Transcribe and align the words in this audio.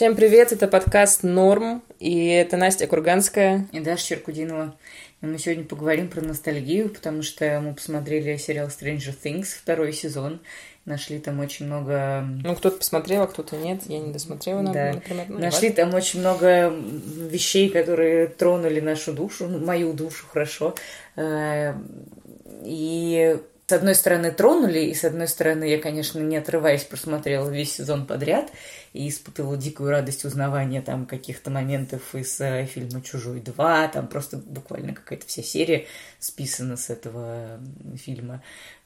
Всем 0.00 0.16
привет, 0.16 0.50
это 0.50 0.66
подкаст 0.66 1.24
«Норм», 1.24 1.82
и 1.98 2.28
это 2.28 2.56
Настя 2.56 2.86
Курганская. 2.86 3.68
И 3.70 3.80
Даша 3.80 4.02
Черкудинова. 4.02 4.74
И 5.20 5.26
мы 5.26 5.36
сегодня 5.36 5.64
поговорим 5.64 6.08
про 6.08 6.22
ностальгию, 6.22 6.88
потому 6.88 7.20
что 7.22 7.60
мы 7.60 7.74
посмотрели 7.74 8.34
сериал 8.38 8.68
Stranger 8.68 9.14
Things, 9.22 9.48
второй 9.62 9.92
сезон. 9.92 10.40
Нашли 10.86 11.18
там 11.18 11.38
очень 11.40 11.66
много... 11.66 12.24
Ну, 12.42 12.56
кто-то 12.56 12.78
посмотрел, 12.78 13.24
а 13.24 13.26
кто-то 13.26 13.58
нет. 13.58 13.82
Я 13.88 13.98
не 13.98 14.10
досмотрела, 14.10 14.62
да. 14.62 14.94
например. 14.94 15.26
Ну, 15.28 15.38
Нашли 15.38 15.68
там 15.68 15.92
очень 15.92 16.20
много 16.20 16.70
вещей, 16.70 17.68
которые 17.68 18.28
тронули 18.28 18.80
нашу 18.80 19.12
душу, 19.12 19.48
ну, 19.48 19.58
мою 19.58 19.92
душу, 19.92 20.24
хорошо. 20.32 20.76
Э, 21.16 21.74
и 22.64 23.36
с 23.66 23.72
одной 23.72 23.94
стороны, 23.94 24.32
тронули, 24.32 24.80
и 24.80 24.94
с 24.94 25.04
одной 25.04 25.28
стороны, 25.28 25.64
я, 25.64 25.78
конечно, 25.78 26.18
не 26.18 26.38
отрываясь, 26.38 26.84
просмотрела 26.84 27.48
весь 27.50 27.74
сезон 27.74 28.04
подряд 28.04 28.50
и 28.92 29.08
испытывала 29.08 29.56
дикую 29.56 29.90
радость 29.90 30.24
узнавания 30.24 30.82
там 30.82 31.06
каких-то 31.06 31.50
моментов 31.50 32.14
из 32.14 32.40
э, 32.40 32.66
фильма 32.66 33.02
«Чужой 33.02 33.40
2», 33.40 33.92
там 33.92 34.08
просто 34.08 34.36
буквально 34.38 34.94
какая-то 34.94 35.26
вся 35.26 35.42
серия 35.42 35.86
списана 36.18 36.76
с 36.76 36.90
этого 36.90 37.60
фильма. 37.96 38.42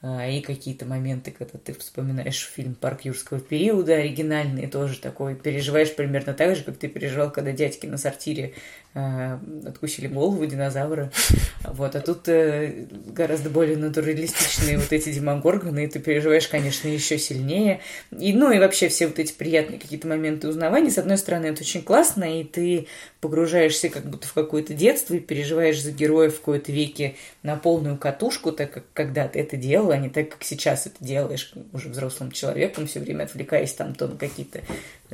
А, 0.06 0.28
и 0.28 0.42
какие-то 0.42 0.84
моменты, 0.84 1.30
когда 1.30 1.58
ты 1.58 1.72
вспоминаешь 1.72 2.38
фильм 2.54 2.74
«Парк 2.74 3.06
юрского 3.06 3.40
периода» 3.40 3.94
оригинальный, 3.94 4.66
тоже 4.66 4.98
такой, 4.98 5.34
переживаешь 5.34 5.96
примерно 5.96 6.34
так 6.34 6.56
же, 6.56 6.62
как 6.62 6.76
ты 6.76 6.88
переживал, 6.88 7.30
когда 7.30 7.52
дядьки 7.52 7.86
на 7.86 7.96
сортире 7.96 8.52
э, 8.92 9.38
откусили 9.66 10.06
голову 10.06 10.44
динозавра. 10.44 11.10
Вот, 11.66 11.96
а 11.96 12.00
тут 12.00 12.28
э, 12.28 12.86
гораздо 13.06 13.48
более 13.48 13.78
натуралистичные 13.78 14.76
вот 14.76 14.92
эти 14.92 15.10
демогорганы, 15.10 15.84
и 15.84 15.86
ты 15.86 15.98
переживаешь, 15.98 16.46
конечно, 16.46 16.88
еще 16.88 17.18
сильнее. 17.18 17.80
И, 18.16 18.34
ну, 18.34 18.52
и 18.52 18.58
вообще 18.58 18.88
все 18.88 19.06
вот 19.06 19.18
эти 19.18 19.32
приятные 19.32 19.78
какие-то 19.94 20.08
моменты 20.08 20.48
узнавания. 20.48 20.90
С 20.90 20.98
одной 20.98 21.16
стороны, 21.16 21.46
это 21.46 21.60
очень 21.60 21.82
классно, 21.82 22.40
и 22.40 22.42
ты 22.42 22.88
погружаешься 23.20 23.88
как 23.88 24.04
будто 24.04 24.26
в 24.26 24.32
какое-то 24.32 24.74
детство 24.74 25.14
и 25.14 25.20
переживаешь 25.20 25.80
за 25.80 25.92
героев 25.92 26.34
в 26.34 26.38
какой-то 26.38 26.72
веке 26.72 27.14
на 27.44 27.54
полную 27.54 27.96
катушку, 27.96 28.50
так 28.50 28.72
как 28.72 28.84
когда 28.92 29.28
ты 29.28 29.38
это 29.38 29.56
делал, 29.56 29.92
а 29.92 29.96
не 29.96 30.08
так, 30.08 30.30
как 30.30 30.42
сейчас 30.42 30.86
это 30.86 30.96
делаешь 30.98 31.52
уже 31.72 31.90
взрослым 31.90 32.32
человеком, 32.32 32.88
все 32.88 32.98
время 32.98 33.22
отвлекаясь 33.22 33.72
там 33.72 33.94
то 33.94 34.08
на 34.08 34.16
какие-то 34.16 34.62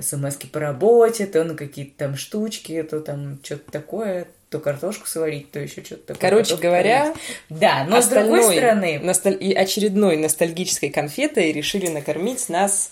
смс 0.01 0.37
по 0.51 0.61
работе, 0.61 1.27
то 1.27 1.45
на 1.45 1.55
какие-то 1.55 1.93
там 1.99 2.17
штучки, 2.17 2.83
то 2.83 3.01
там 3.01 3.39
что-то 3.43 3.71
такое, 3.71 4.29
то 4.49 4.61
картошку 4.61 5.07
сварить, 5.07 5.51
то 5.51 5.61
еще 5.61 5.85
что-то 5.85 6.15
такое. 6.15 6.31
Короче 6.31 6.57
говоря, 6.57 7.03
сварить. 7.03 7.21
да, 7.51 7.85
но 7.89 8.01
с 8.01 8.07
другой 8.07 8.45
стороны... 8.45 8.99
Носталь... 8.99 9.37
И 9.39 9.53
очередной 9.53 10.17
ностальгической 10.17 10.89
конфетой 10.89 11.53
решили 11.53 11.89
накормить 11.89 12.49
нас 12.49 12.91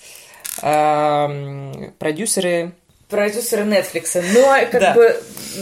э, 0.63 1.91
продюсеры 1.99 2.73
продюсеры 3.09 3.63
Netflix, 3.65 4.23
но 4.35 4.71
как 4.71 4.81
да. 4.81 4.95
бы 4.95 5.17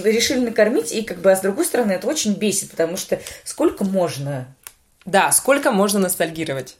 решили 0.04 0.40
накормить, 0.40 0.92
и 0.92 1.02
как 1.02 1.18
бы, 1.18 1.30
а 1.30 1.36
с 1.36 1.40
другой 1.40 1.64
стороны, 1.64 1.92
это 1.92 2.06
очень 2.08 2.34
бесит, 2.34 2.72
потому 2.72 2.96
что 2.96 3.20
сколько 3.44 3.84
можно? 3.84 4.48
Да, 5.04 5.30
сколько 5.30 5.70
можно 5.70 6.00
ностальгировать? 6.00 6.76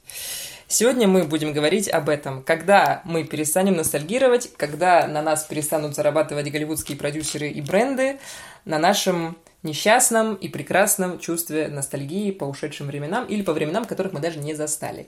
Сегодня 0.69 1.07
мы 1.07 1.23
будем 1.23 1.53
говорить 1.53 1.89
об 1.89 2.09
этом. 2.09 2.43
Когда 2.43 3.01
мы 3.05 3.23
перестанем 3.23 3.75
ностальгировать, 3.75 4.51
когда 4.57 5.07
на 5.07 5.23
нас 5.23 5.45
перестанут 5.45 5.95
зарабатывать 5.95 6.51
голливудские 6.51 6.99
продюсеры 6.99 7.49
и 7.49 7.61
бренды, 7.61 8.19
на 8.65 8.79
нашем 8.79 9.39
несчастном 9.63 10.35
и 10.35 10.49
прекрасном 10.49 11.21
чувстве 11.21 11.69
ностальгии 11.69 12.33
по 12.33 12.45
ушедшим 12.45 12.89
временам 12.89 13.27
или 13.27 13.43
по 13.43 13.53
временам, 13.53 13.85
которых 13.85 14.13
мы 14.13 14.19
даже 14.19 14.41
не 14.41 14.55
застали. 14.55 15.07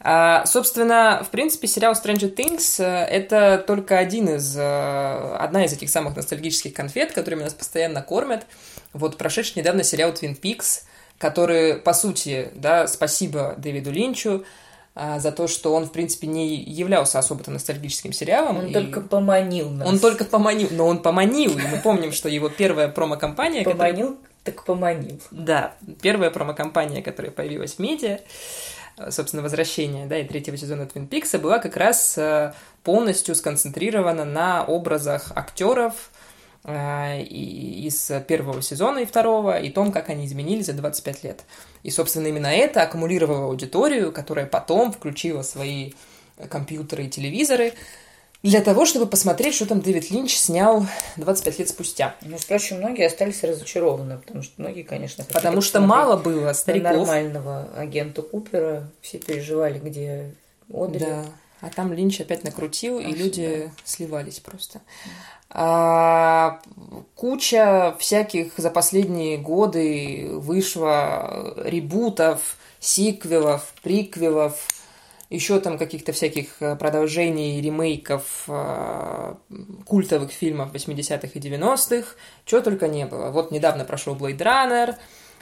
А, 0.00 0.44
собственно, 0.46 1.22
в 1.24 1.30
принципе, 1.30 1.66
сериал 1.66 1.94
Stranger 1.94 2.34
Things 2.34 2.82
это 2.84 3.62
только 3.66 3.98
один 3.98 4.36
из, 4.36 4.56
э, 4.56 5.36
одна 5.36 5.64
из 5.64 5.72
этих 5.72 5.88
самых 5.88 6.14
ностальгических 6.14 6.74
конфет, 6.74 7.12
которыми 7.12 7.42
нас 7.42 7.54
постоянно 7.54 8.02
кормят. 8.02 8.46
Вот 8.92 9.16
прошедший 9.16 9.60
недавно 9.60 9.82
сериал 9.82 10.12
Twin 10.12 10.38
Peaks, 10.38 10.82
который, 11.18 11.76
по 11.76 11.94
сути, 11.94 12.50
да, 12.54 12.86
спасибо 12.86 13.54
Дэвиду 13.56 13.90
Линчу, 13.90 14.44
а, 14.96 15.18
за 15.18 15.32
то, 15.32 15.48
что 15.48 15.74
он, 15.74 15.86
в 15.86 15.92
принципе, 15.92 16.28
не 16.28 16.54
являлся 16.54 17.18
особо-то 17.18 17.50
ностальгическим 17.50 18.12
сериалом. 18.12 18.58
Он 18.58 18.66
и... 18.66 18.72
только 18.72 19.00
поманил 19.00 19.70
нас. 19.70 19.88
Он 19.88 19.98
только 19.98 20.24
поманил, 20.24 20.68
но 20.70 20.86
он 20.86 21.02
поманил. 21.02 21.58
И 21.58 21.62
мы 21.62 21.78
помним, 21.78 22.12
что 22.12 22.28
его 22.28 22.48
первая 22.48 22.88
промо-компания... 22.88 23.64
Поманил, 23.64 24.10
которая... 24.10 24.16
так 24.44 24.64
поманил. 24.64 25.20
Да, 25.32 25.74
первая 26.00 26.30
промо-компания, 26.30 27.02
которая 27.02 27.32
появилась 27.32 27.74
в 27.74 27.78
медиа, 27.80 28.20
собственно, 29.10 29.42
возвращение, 29.42 30.06
да, 30.06 30.18
и 30.18 30.24
третьего 30.24 30.56
сезона 30.56 30.86
Твин 30.86 31.06
Пикса 31.06 31.38
была 31.38 31.58
как 31.58 31.76
раз 31.76 32.16
э, 32.16 32.52
полностью 32.82 33.34
сконцентрирована 33.34 34.24
на 34.24 34.64
образах 34.64 35.32
актеров 35.34 36.10
э, 36.64 37.22
из 37.22 38.12
первого 38.28 38.62
сезона 38.62 39.00
и 39.00 39.04
второго, 39.04 39.58
и 39.58 39.70
том, 39.70 39.92
как 39.92 40.10
они 40.10 40.26
изменились 40.26 40.66
за 40.66 40.74
25 40.74 41.24
лет. 41.24 41.44
И, 41.82 41.90
собственно, 41.90 42.28
именно 42.28 42.46
это 42.46 42.82
аккумулировало 42.82 43.46
аудиторию, 43.46 44.12
которая 44.12 44.46
потом 44.46 44.92
включила 44.92 45.42
свои 45.42 45.92
компьютеры 46.48 47.04
и 47.04 47.10
телевизоры, 47.10 47.74
для 48.44 48.60
того, 48.60 48.84
чтобы 48.84 49.06
посмотреть, 49.06 49.54
что 49.54 49.64
там 49.64 49.80
Дэвид 49.80 50.10
Линч 50.10 50.36
снял 50.36 50.86
25 51.16 51.58
лет 51.60 51.68
спустя. 51.70 52.14
Ну, 52.20 52.36
впрочем, 52.36 52.76
многие 52.76 53.06
остались 53.06 53.42
разочарованы, 53.42 54.18
потому 54.18 54.42
что 54.42 54.60
многие, 54.60 54.82
конечно, 54.82 55.24
Потому 55.24 55.62
что 55.62 55.80
мало 55.80 56.18
было 56.18 56.52
стариков. 56.52 56.92
нормального 56.92 57.70
агента 57.74 58.20
Купера. 58.20 58.90
Все 59.00 59.18
переживали, 59.18 59.78
где 59.78 60.34
Одри. 60.70 61.00
Да. 61.06 61.24
А 61.62 61.70
там 61.70 61.94
Линч 61.94 62.20
опять 62.20 62.44
накрутил, 62.44 62.98
а 62.98 63.02
и 63.02 63.14
люди 63.14 63.64
да. 63.64 63.72
сливались 63.84 64.40
просто. 64.40 64.82
А, 65.48 66.60
куча 67.14 67.96
всяких 67.98 68.52
за 68.58 68.68
последние 68.68 69.38
годы 69.38 70.28
вышло 70.32 71.54
ребутов, 71.64 72.58
сиквелов, 72.78 73.72
приквелов, 73.82 74.66
еще 75.30 75.58
там 75.60 75.78
каких-то 75.78 76.12
всяких 76.12 76.60
э, 76.60 76.76
продолжений, 76.76 77.60
ремейков 77.60 78.44
э, 78.48 79.34
культовых 79.86 80.30
фильмов 80.30 80.72
80-х 80.72 81.28
и 81.32 81.38
90-х, 81.38 82.14
чего 82.44 82.60
только 82.60 82.88
не 82.88 83.06
было. 83.06 83.30
Вот 83.30 83.50
недавно 83.50 83.84
прошел 83.84 84.14
Blade 84.14 84.38
Runner, 84.38 84.94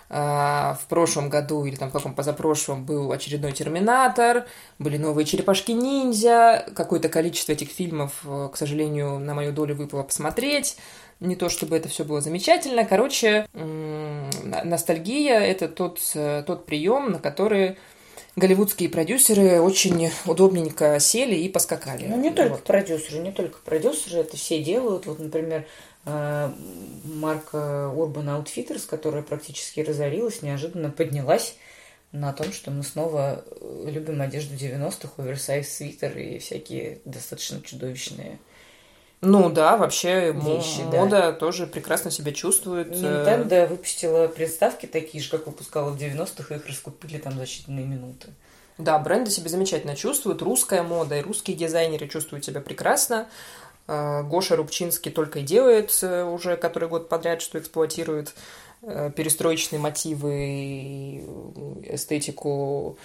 э, 0.09 0.75
в 0.81 0.87
прошлом 0.89 1.29
году 1.29 1.65
или 1.65 1.75
там 1.75 1.91
в 1.91 1.93
каком 1.93 2.15
позапрошлом 2.15 2.85
был 2.85 3.11
очередной 3.11 3.53
Терминатор, 3.53 4.47
были 4.79 4.99
новые 4.99 5.25
Черепашки-ниндзя, 5.25 6.67
какое-то 6.75 7.09
количество 7.09 7.53
этих 7.53 7.71
фильмов, 7.71 8.23
к 8.23 8.57
сожалению, 8.57 9.19
на 9.19 9.35
мою 9.35 9.53
долю 9.53 9.75
выпало 9.75 10.05
посмотреть. 10.05 10.77
Не 11.19 11.37
то 11.37 11.49
чтобы 11.49 11.77
это 11.77 11.89
все 11.89 12.05
было 12.05 12.21
замечательно. 12.21 12.85
Короче, 12.85 13.47
ностальгия 13.53 15.39
это 15.39 15.69
тот, 15.69 16.01
тот 16.47 16.67
прием, 16.67 17.13
на 17.13 17.21
который 17.21 17.77
голливудские 18.37 18.89
продюсеры 18.89 19.61
очень 19.61 20.11
удобненько 20.27 20.99
сели 21.01 21.35
и 21.35 21.49
поскакали. 21.49 22.07
Ну, 22.07 22.21
не 22.21 22.31
вот. 22.31 22.37
только 22.37 22.57
продюсеры, 22.59 23.19
не 23.19 23.33
только 23.33 23.59
продюсеры, 23.59 24.21
это 24.21 24.37
все 24.37 24.63
делают. 24.63 25.07
Вот, 25.07 25.19
например, 25.19 25.67
э, 26.05 26.51
марка 27.05 27.93
Urban 27.95 28.45
Outfitters, 28.45 28.87
которая 28.89 29.23
практически 29.23 29.81
разорилась, 29.81 30.43
неожиданно 30.43 30.91
поднялась 30.91 31.57
на 32.13 32.33
том, 32.33 32.53
что 32.53 32.71
мы 32.71 32.83
снова 32.83 33.45
любим 33.87 34.21
одежду 34.21 34.55
90-х, 34.55 35.23
оверсайз 35.23 35.73
свитер 35.73 36.17
и 36.17 36.39
всякие 36.39 37.01
достаточно 37.05 37.61
чудовищные 37.63 38.39
ну 39.23 39.51
да, 39.51 39.77
вообще 39.77 40.33
вещи, 40.33 40.81
мода 40.81 41.09
да. 41.11 41.33
тоже 41.33 41.69
прекрасно 41.69 42.11
себя 42.11 42.33
чувствует. 42.33 42.89
Nintendo 42.89 43.69
выпустила 43.69 44.27
приставки 44.27 44.87
такие 44.87 45.23
же, 45.23 45.31
как 45.31 45.47
выпускала 45.47 45.91
в 45.91 45.97
90-х, 45.97 46.53
и 46.53 46.59
их 46.59 46.67
раскупили 46.67 47.19
там 47.19 47.35
за 47.35 47.45
считанные 47.45 47.87
минуты. 47.87 48.31
Да, 48.79 48.99
бренды 48.99 49.31
себя 49.31 49.49
замечательно 49.49 49.95
чувствуют, 49.95 50.43
русская 50.43 50.83
мода 50.83 51.17
и 51.17 51.23
русские 51.23 51.57
дизайнеры 51.57 52.09
чувствуют 52.09 52.45
себя 52.45 52.61
прекрасно. 52.61 53.29
А, 53.87 54.23
Гоша 54.23 54.57
Рубчинский 54.57 55.13
только 55.13 55.39
и 55.39 55.43
делает 55.43 55.97
э, 56.03 56.25
уже 56.25 56.57
который 56.57 56.89
год 56.89 57.09
подряд, 57.09 57.43
что 57.43 57.61
эксплуатирует 57.61 58.35
э, 58.83 59.13
перестроечные 59.15 59.79
мотивы 59.79 61.19
эстетику 61.85 62.97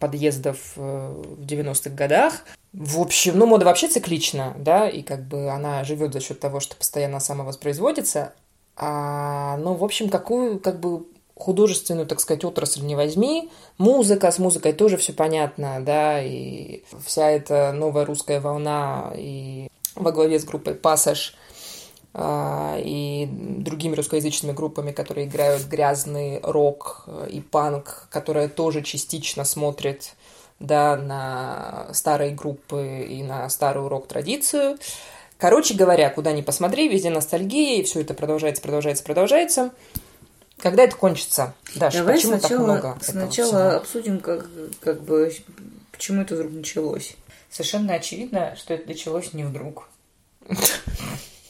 подъездов 0.00 0.72
э, 0.76 1.14
в 1.38 1.42
90-х 1.42 1.90
годах. 1.90 2.44
В 2.72 3.00
общем, 3.00 3.38
ну, 3.38 3.46
мода 3.46 3.64
вообще 3.64 3.88
циклична, 3.88 4.54
да, 4.58 4.88
и 4.88 5.02
как 5.02 5.26
бы 5.26 5.50
она 5.50 5.84
живет 5.84 6.12
за 6.12 6.20
счет 6.20 6.40
того, 6.40 6.60
что 6.60 6.76
постоянно 6.76 7.20
самовоспроизводится. 7.20 8.34
А, 8.76 9.56
ну, 9.56 9.74
в 9.74 9.84
общем, 9.84 10.10
какую, 10.10 10.60
как 10.60 10.80
бы, 10.80 11.06
художественную, 11.34 12.06
так 12.06 12.20
сказать, 12.20 12.44
отрасль 12.44 12.82
не 12.82 12.96
возьми, 12.96 13.50
музыка, 13.78 14.30
с 14.30 14.38
музыкой 14.38 14.72
тоже 14.72 14.96
все 14.96 15.12
понятно, 15.12 15.80
да, 15.80 16.22
и 16.22 16.82
вся 17.04 17.30
эта 17.30 17.72
новая 17.72 18.04
русская 18.06 18.40
волна 18.40 19.12
и 19.14 19.68
во 19.94 20.12
главе 20.12 20.38
с 20.38 20.44
группой 20.44 20.74
«Пассаж» 20.74 21.34
и 22.18 23.28
другими 23.30 23.94
русскоязычными 23.94 24.52
группами, 24.52 24.92
которые 24.92 25.26
играют 25.26 25.64
грязный 25.64 26.40
рок 26.42 27.06
и 27.28 27.40
панк, 27.40 28.08
которая 28.10 28.48
тоже 28.48 28.82
частично 28.82 29.44
смотрит 29.44 30.14
да, 30.58 30.96
на 30.96 31.88
старые 31.92 32.32
группы 32.32 33.06
и 33.08 33.22
на 33.22 33.48
старую 33.50 33.88
рок-традицию. 33.88 34.78
Короче 35.38 35.74
говоря, 35.74 36.08
куда 36.08 36.32
ни 36.32 36.40
посмотри, 36.40 36.88
везде 36.88 37.10
ностальгия, 37.10 37.80
и 37.80 37.82
все 37.82 38.00
это 38.00 38.14
продолжается, 38.14 38.62
продолжается, 38.62 39.04
продолжается. 39.04 39.70
Когда 40.58 40.84
это 40.84 40.96
кончится? 40.96 41.54
Даша, 41.74 41.98
Давай 41.98 42.14
почему 42.14 42.38
сначала, 42.38 42.66
так 42.66 42.84
много? 42.84 42.98
сначала 43.02 43.76
обсудим, 43.76 44.20
как, 44.20 44.48
как 44.80 45.02
бы, 45.02 45.34
почему 45.92 46.22
это 46.22 46.34
вдруг 46.34 46.52
началось. 46.52 47.14
Совершенно 47.50 47.92
очевидно, 47.94 48.56
что 48.56 48.72
это 48.72 48.88
началось 48.88 49.34
не 49.34 49.44
вдруг. 49.44 49.88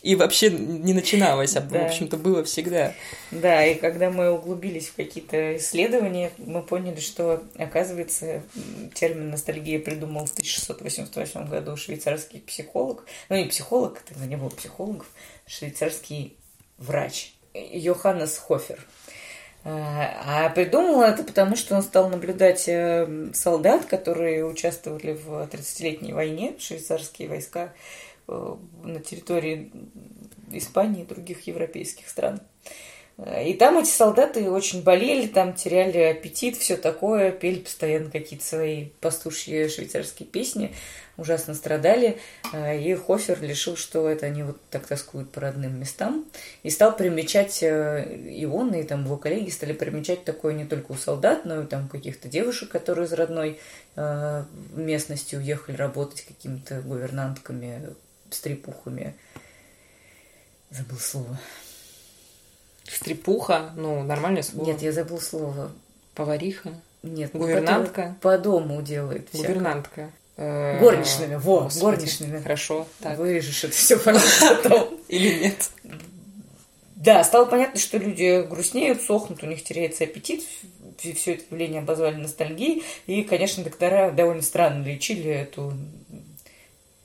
И 0.07 0.15
вообще 0.15 0.51
не 0.51 0.95
начиналось, 0.95 1.57
а 1.57 1.61
Да. 1.61 1.81
в 1.81 1.85
общем-то 1.87 2.17
было 2.17 2.45
всегда. 2.45 2.95
Да, 3.33 3.67
и 3.67 3.75
когда 3.75 4.09
мы 4.09 4.31
углубились 4.31 4.87
в 4.87 4.95
какие-то 4.95 5.57
исследования, 5.57 6.31
мы 6.39 6.63
поняли, 6.63 7.01
что, 7.01 7.43
оказывается, 7.59 8.43
термин 8.95 9.31
ностальгия 9.31 9.81
придумал 9.81 10.27
в 10.27 10.31
1688 10.31 11.49
году 11.49 11.77
швейцарский 11.77 12.39
психолог. 12.41 13.05
Ну, 13.29 13.37
не 13.37 13.47
психолог, 13.47 14.01
тогда 14.03 14.27
не 14.27 14.37
было 14.37 14.49
психологов, 14.49 15.09
швейцарский 15.45 16.37
врач 16.79 17.33
Йоханнес 17.53 18.39
Хофер. 18.39 18.79
А 19.65 20.45
а 20.47 20.51
придумал 20.51 21.03
это 21.03 21.25
потому, 21.25 21.57
что 21.57 21.75
он 21.75 21.83
стал 21.83 22.09
наблюдать 22.11 22.69
э, 22.69 23.31
солдат, 23.35 23.87
которые 23.87 24.47
участвовали 24.47 25.15
в 25.15 25.49
30-летней 25.53 26.13
войне, 26.13 26.55
швейцарские 26.61 27.29
войска 27.29 27.73
на 28.29 29.01
территории 29.01 29.71
Испании 30.51 31.03
и 31.03 31.07
других 31.07 31.47
европейских 31.47 32.09
стран. 32.09 32.41
Э, 33.19 33.49
И 33.49 33.55
там 33.55 33.79
эти 33.79 33.89
солдаты 33.89 34.51
очень 34.51 34.83
болели, 34.83 35.27
там 35.27 35.55
теряли 35.55 35.99
аппетит, 35.99 36.57
все 36.57 36.77
такое, 36.77 37.33
пели 37.33 37.61
постоянно 37.61 38.11
какие-то 38.11 38.45
свои 38.45 38.87
пастушьи 39.01 39.69
швейцарские 39.69 40.29
песни, 40.29 40.75
ужасно 41.17 41.55
страдали. 41.55 42.19
Э, 42.53 42.79
И 42.79 42.95
Хофер 42.95 43.41
решил, 43.43 43.77
что 43.77 44.09
это 44.09 44.27
они 44.27 44.43
вот 44.43 44.61
так 44.71 44.87
тоскуют 44.87 45.31
по 45.31 45.41
родным 45.41 45.79
местам. 45.79 46.27
И 46.63 46.71
стал 46.71 46.97
примечать, 46.97 47.63
э, 47.63 48.17
и 48.17 48.45
он, 48.47 48.75
и 48.75 48.83
там 48.83 49.05
его 49.05 49.17
коллеги 49.17 49.51
стали 49.51 49.73
примечать 49.73 50.25
такое 50.25 50.55
не 50.55 50.65
только 50.65 50.93
у 50.93 50.97
солдат, 50.97 51.45
но 51.45 51.63
и 51.63 51.67
там 51.67 51.89
каких-то 51.89 52.29
девушек, 52.29 52.71
которые 52.71 53.07
из 53.07 53.13
родной 53.13 53.59
э, 53.97 54.45
местности 54.75 55.37
уехали 55.37 55.77
работать 55.77 56.23
какими-то 56.23 56.83
гувернантками, 56.83 57.95
стрепухами. 58.31 59.15
Забыл 60.71 60.99
слово. 60.99 61.39
Стрепуха, 62.85 63.73
ну, 63.77 64.03
нормальное 64.03 64.43
слово. 64.43 64.67
Нет, 64.67 64.83
я 64.83 64.93
забыл 64.93 65.21
слово. 65.21 65.73
Повариха, 66.15 66.73
Нет, 67.03 67.31
ну, 67.35 67.41
Гувернантка? 67.41 68.17
по 68.21 68.39
дому 68.39 68.81
делает 68.83 69.29
всякое. 69.33 69.49
гувернантка. 69.49 70.11
Э, 70.37 70.79
Горничными, 70.81 71.35
во, 71.37 71.63
Господи, 71.63 71.83
горничными. 71.85 72.43
Хорошо, 72.43 72.87
так. 73.01 73.19
Вырежешь 73.19 73.65
это 73.65 73.73
все 73.75 73.99
потом. 73.99 74.99
Или 75.09 75.45
нет? 75.45 75.71
Да, 76.95 77.23
стало 77.25 77.45
понятно, 77.47 77.79
что 77.79 77.99
люди 77.99 78.43
грустнеют, 78.47 79.03
сохнут, 79.03 79.43
у 79.43 79.47
них 79.47 79.63
теряется 79.63 80.05
аппетит. 80.05 80.45
Все 80.99 81.35
это 81.35 81.45
явление 81.51 81.81
обозвали 81.81 82.17
ностальгией. 82.17 82.83
И, 83.07 83.23
конечно, 83.23 83.63
доктора 83.63 84.11
довольно 84.11 84.43
странно 84.43 84.83
лечили 84.85 85.31
эту, 85.31 85.75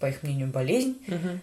по 0.01 0.07
их 0.07 0.23
мнению, 0.23 0.47
болезнь. 0.47 0.97
Мгм. 1.07 1.41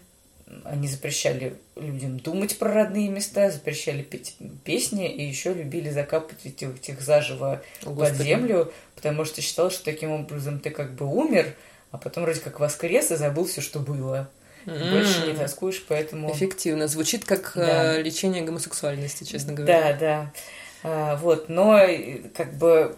Они 0.65 0.89
запрещали 0.89 1.55
людям 1.77 2.19
думать 2.19 2.59
про 2.59 2.73
родные 2.73 3.09
места, 3.09 3.51
запрещали 3.51 4.03
петь 4.03 4.37
песни 4.65 5.11
и 5.11 5.23
еще 5.25 5.53
любили 5.53 5.91
закапывать 5.91 6.45
этих, 6.45 6.75
этих 6.77 7.01
заживо 7.03 7.63
О, 7.83 7.85
под 7.87 7.95
Господи. 7.95 8.23
землю, 8.23 8.73
потому 8.95 9.25
что 9.27 9.41
считал, 9.43 9.71
что 9.71 9.85
таким 9.85 10.11
образом 10.11 10.59
ты 10.61 10.71
как 10.71 10.93
бы 10.95 11.07
умер, 11.07 11.55
а 11.91 11.99
потом 11.99 12.25
вроде 12.25 12.41
как 12.41 12.61
воскрес 12.61 13.11
и 13.11 13.17
забыл 13.17 13.45
все, 13.47 13.61
что 13.61 13.79
было. 13.79 14.29
Больше 14.65 15.27
не 15.27 15.35
тоскуешь, 15.35 15.83
поэтому... 15.89 16.31
Эффективно. 16.33 16.89
Звучит 16.89 17.25
как 17.25 17.53
Да. 17.55 17.95
э, 17.97 18.03
лечение 18.03 18.43
гомосексуальности, 18.43 19.25
честно 19.25 19.53
говоря. 19.55 19.93
Да, 19.93 19.99
да. 19.99 20.33
А, 20.83 21.17
вот, 21.17 21.49
но 21.49 21.79
э, 21.79 22.19
как 22.37 22.55
бы 22.55 22.97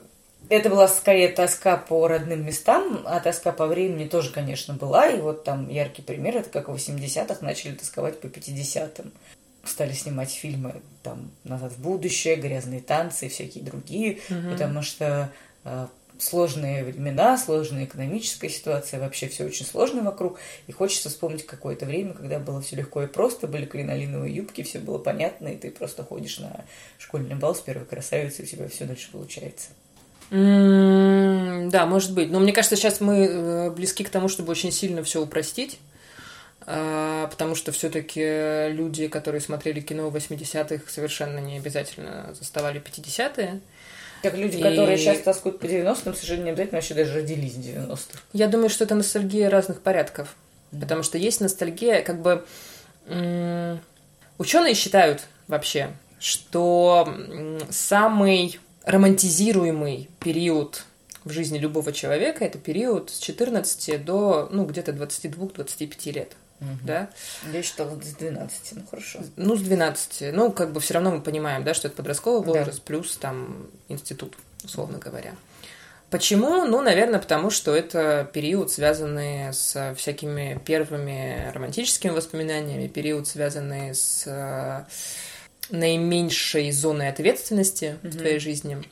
это 0.51 0.69
была 0.69 0.89
скорее 0.89 1.29
тоска 1.29 1.77
по 1.77 2.09
родным 2.09 2.45
местам, 2.45 3.03
а 3.07 3.21
тоска 3.21 3.53
по 3.53 3.67
времени 3.67 4.07
тоже, 4.09 4.31
конечно, 4.31 4.75
была. 4.75 5.09
И 5.09 5.21
вот 5.21 5.45
там 5.45 5.69
яркий 5.69 6.03
пример, 6.03 6.37
это 6.37 6.51
как 6.51 6.69
в 6.69 6.75
80-х 6.75 7.39
начали 7.41 7.75
тосковать 7.75 8.21
по 8.21 8.27
50-м. 8.27 9.13
Стали 9.65 9.93
снимать 9.93 10.33
фильмы 10.33 10.83
там 11.03 11.31
«Назад 11.45 11.73
в 11.73 11.81
будущее», 11.81 12.37
«Грязные 12.37 12.81
танцы» 12.81 13.27
и 13.27 13.29
всякие 13.29 13.63
другие, 13.63 14.19
Мгм. 14.29 14.51
потому 14.53 14.83
что 14.83 15.31
э, 15.65 15.87
сложные 16.19 16.83
времена, 16.85 17.39
сложная 17.39 17.85
экономическая 17.85 18.49
ситуация, 18.49 18.99
вообще 18.99 19.29
все 19.29 19.45
очень 19.45 19.67
сложно 19.67 20.03
вокруг. 20.03 20.41
И 20.67 20.73
хочется 20.73 21.11
вспомнить 21.11 21.47
какое-то 21.47 21.87
время, 21.87 22.15
когда 22.15 22.39
было 22.39 22.61
все 22.61 22.75
легко 22.77 23.03
и 23.03 23.07
просто, 23.07 23.47
были 23.47 23.67
кринолиновые 23.67 24.35
юбки, 24.35 24.63
все 24.63 24.79
было 24.79 24.99
понятно, 24.99 25.49
и 25.49 25.57
ты 25.57 25.71
просто 25.71 26.03
ходишь 26.03 26.39
на 26.39 26.65
школьный 26.99 27.37
бал 27.37 27.55
с 27.55 27.61
первой 27.61 27.87
красавицей, 27.87 28.45
у 28.45 28.49
тебя 28.49 28.69
все 28.69 28.85
дальше 28.85 29.11
получается. 29.13 29.69
М, 30.31 31.69
Да, 31.71 31.87
может 31.87 32.13
быть. 32.15 32.31
Но 32.31 32.41
мне 32.41 32.53
кажется, 32.53 32.77
сейчас 32.77 33.01
мы 33.01 33.25
э, 33.27 33.71
близки 33.71 34.05
к 34.05 34.11
тому, 34.11 34.29
чтобы 34.29 34.51
очень 34.53 34.73
сильно 34.73 35.03
все 35.03 35.23
упростить. 35.23 35.79
А, 36.67 37.27
Потому 37.29 37.55
что 37.55 37.73
все-таки 37.73 38.69
люди, 38.73 39.09
которые 39.09 39.41
смотрели 39.41 39.81
кино 39.81 40.11
в 40.11 40.17
80-х, 40.17 40.85
совершенно 40.91 41.39
не 41.39 41.57
обязательно 41.59 42.35
заставали 42.39 42.81
50-е. 42.81 43.61
Как 44.23 44.37
люди, 44.37 44.59
И- 44.59 44.63
которые 44.63 44.99
сейчас 44.99 45.19
тоскуют 45.21 45.59
по 45.61 45.65
90-м, 45.67 46.15
совершенно 46.15 46.45
не 46.45 46.51
обязательно 46.51 46.77
вообще 46.79 46.95
даже 46.95 47.15
родились 47.15 47.55
в 47.55 47.61
90-х. 47.61 48.19
Я 48.33 48.49
думаю, 48.49 48.69
что 48.69 48.85
это 48.85 48.95
ностальгия 48.95 49.49
разных 49.49 49.81
порядков. 49.81 50.35
Потому 50.79 51.03
что 51.03 51.19
есть 51.19 51.41
ностальгия, 51.41 52.03
как 52.03 52.21
бы... 52.23 52.45
Ученые 54.39 54.75
считают 54.75 55.23
вообще, 55.49 55.91
что 56.19 57.05
м, 57.09 57.59
самый 57.71 58.59
романтизируемый 58.85 60.09
период 60.21 60.85
в 61.25 61.31
жизни 61.31 61.59
любого 61.59 61.93
человека 61.93 62.45
это 62.45 62.59
период 62.59 63.11
с 63.11 63.19
14 63.19 64.03
до, 64.05 64.49
ну, 64.51 64.65
где-то 64.65 64.93
22-25 64.93 66.13
лет. 66.13 66.33
Да? 66.85 67.09
Я 67.53 67.63
считала 67.63 67.99
с 68.01 68.15
12, 68.15 68.73
ну 68.77 68.83
хорошо. 68.91 69.21
Ну, 69.37 69.57
с 69.57 69.63
12. 69.63 70.35
Ну, 70.35 70.53
как 70.53 70.73
бы 70.73 70.81
все 70.81 70.95
равно 70.95 71.11
мы 71.13 71.23
понимаем, 71.23 71.65
да, 71.65 71.73
что 71.73 71.89
это 71.89 71.97
подростковый 71.97 72.43
Да. 72.45 72.59
возраст 72.59 72.83
плюс 72.83 73.17
там 73.17 73.67
институт, 73.89 74.37
условно 74.63 74.99
говоря. 74.99 75.35
Почему? 76.11 76.65
Ну, 76.67 76.83
наверное, 76.83 77.19
потому 77.21 77.51
что 77.51 77.75
это 77.75 78.29
период, 78.33 78.71
связанный 78.71 79.55
с 79.55 79.95
всякими 79.97 80.61
первыми 80.67 81.51
романтическими 81.55 82.11
воспоминаниями, 82.11 82.89
период, 82.89 83.27
связанный 83.29 83.95
с 83.95 84.25
э, 84.27 84.85
наименьшей 85.71 86.71
зоной 86.73 87.09
ответственности 87.09 87.97
в 88.03 88.17
твоей 88.17 88.39
жизни, 88.39 88.83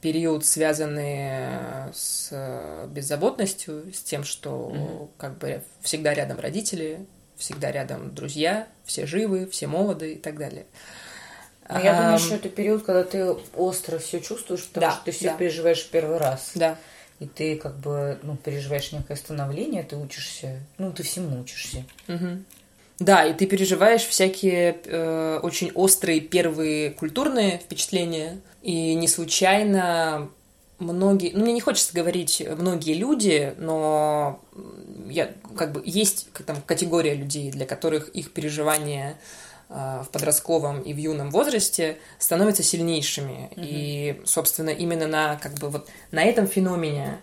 период, 0.00 0.44
связанный 0.44 1.92
с 1.94 2.28
э, 2.32 2.86
беззаботностью, 2.88 3.92
с 3.94 4.02
тем, 4.02 4.24
что 4.24 5.10
как 5.16 5.38
бы 5.38 5.62
всегда 5.80 6.12
рядом 6.14 6.40
родители, 6.40 7.06
всегда 7.36 7.70
рядом 7.70 8.14
друзья, 8.14 8.66
все 8.84 9.06
живы, 9.06 9.48
все 9.48 9.66
молоды 9.66 10.14
и 10.14 10.18
так 10.18 10.38
далее. 10.38 10.66
Но 11.68 11.80
я 11.80 11.94
думаю, 11.96 12.18
что 12.18 12.34
это 12.34 12.48
период, 12.48 12.84
когда 12.84 13.04
ты 13.04 13.24
остро 13.54 13.98
все 13.98 14.20
чувствуешь, 14.20 14.66
потому 14.66 14.86
Да, 14.86 14.92
что 14.92 15.04
ты 15.06 15.10
все 15.12 15.30
да. 15.30 15.36
переживаешь 15.36 15.80
в 15.82 15.90
первый 15.90 16.18
раз. 16.18 16.50
Да. 16.54 16.76
И 17.20 17.26
ты 17.26 17.56
как 17.56 17.76
бы, 17.76 18.18
ну, 18.22 18.36
переживаешь 18.36 18.90
некое 18.90 19.14
становление, 19.16 19.84
ты 19.84 19.96
учишься, 19.96 20.58
ну, 20.78 20.92
ты 20.92 21.04
всему 21.04 21.40
учишься. 21.40 21.84
Мгм. 22.08 22.44
Да, 23.02 23.24
и 23.24 23.32
ты 23.34 23.46
переживаешь 23.46 24.02
всякие 24.02 24.76
э, 24.84 25.40
очень 25.42 25.72
острые 25.74 26.20
первые 26.20 26.90
культурные 26.90 27.58
впечатления. 27.58 28.40
И 28.62 28.94
не 28.94 29.08
случайно 29.08 30.30
многие, 30.78 31.32
ну 31.34 31.42
мне 31.42 31.52
не 31.52 31.60
хочется 31.60 31.92
говорить 31.94 32.40
многие 32.56 32.94
люди, 32.94 33.54
но 33.58 34.40
я 35.08 35.32
как 35.56 35.72
бы 35.72 35.82
есть 35.84 36.28
там 36.46 36.62
категория 36.64 37.14
людей, 37.14 37.50
для 37.50 37.66
которых 37.66 38.08
их 38.10 38.32
переживания 38.32 39.18
э, 39.68 40.02
в 40.04 40.08
подростковом 40.12 40.80
и 40.80 40.94
в 40.94 40.96
юном 40.96 41.30
возрасте 41.30 41.98
становятся 42.20 42.62
сильнейшими. 42.62 43.50
И, 43.56 44.22
собственно, 44.24 44.70
именно 44.70 45.08
на 45.08 45.36
как 45.42 45.54
бы 45.54 45.70
вот 45.70 45.88
на 46.12 46.22
этом 46.22 46.46
феномене 46.46 47.18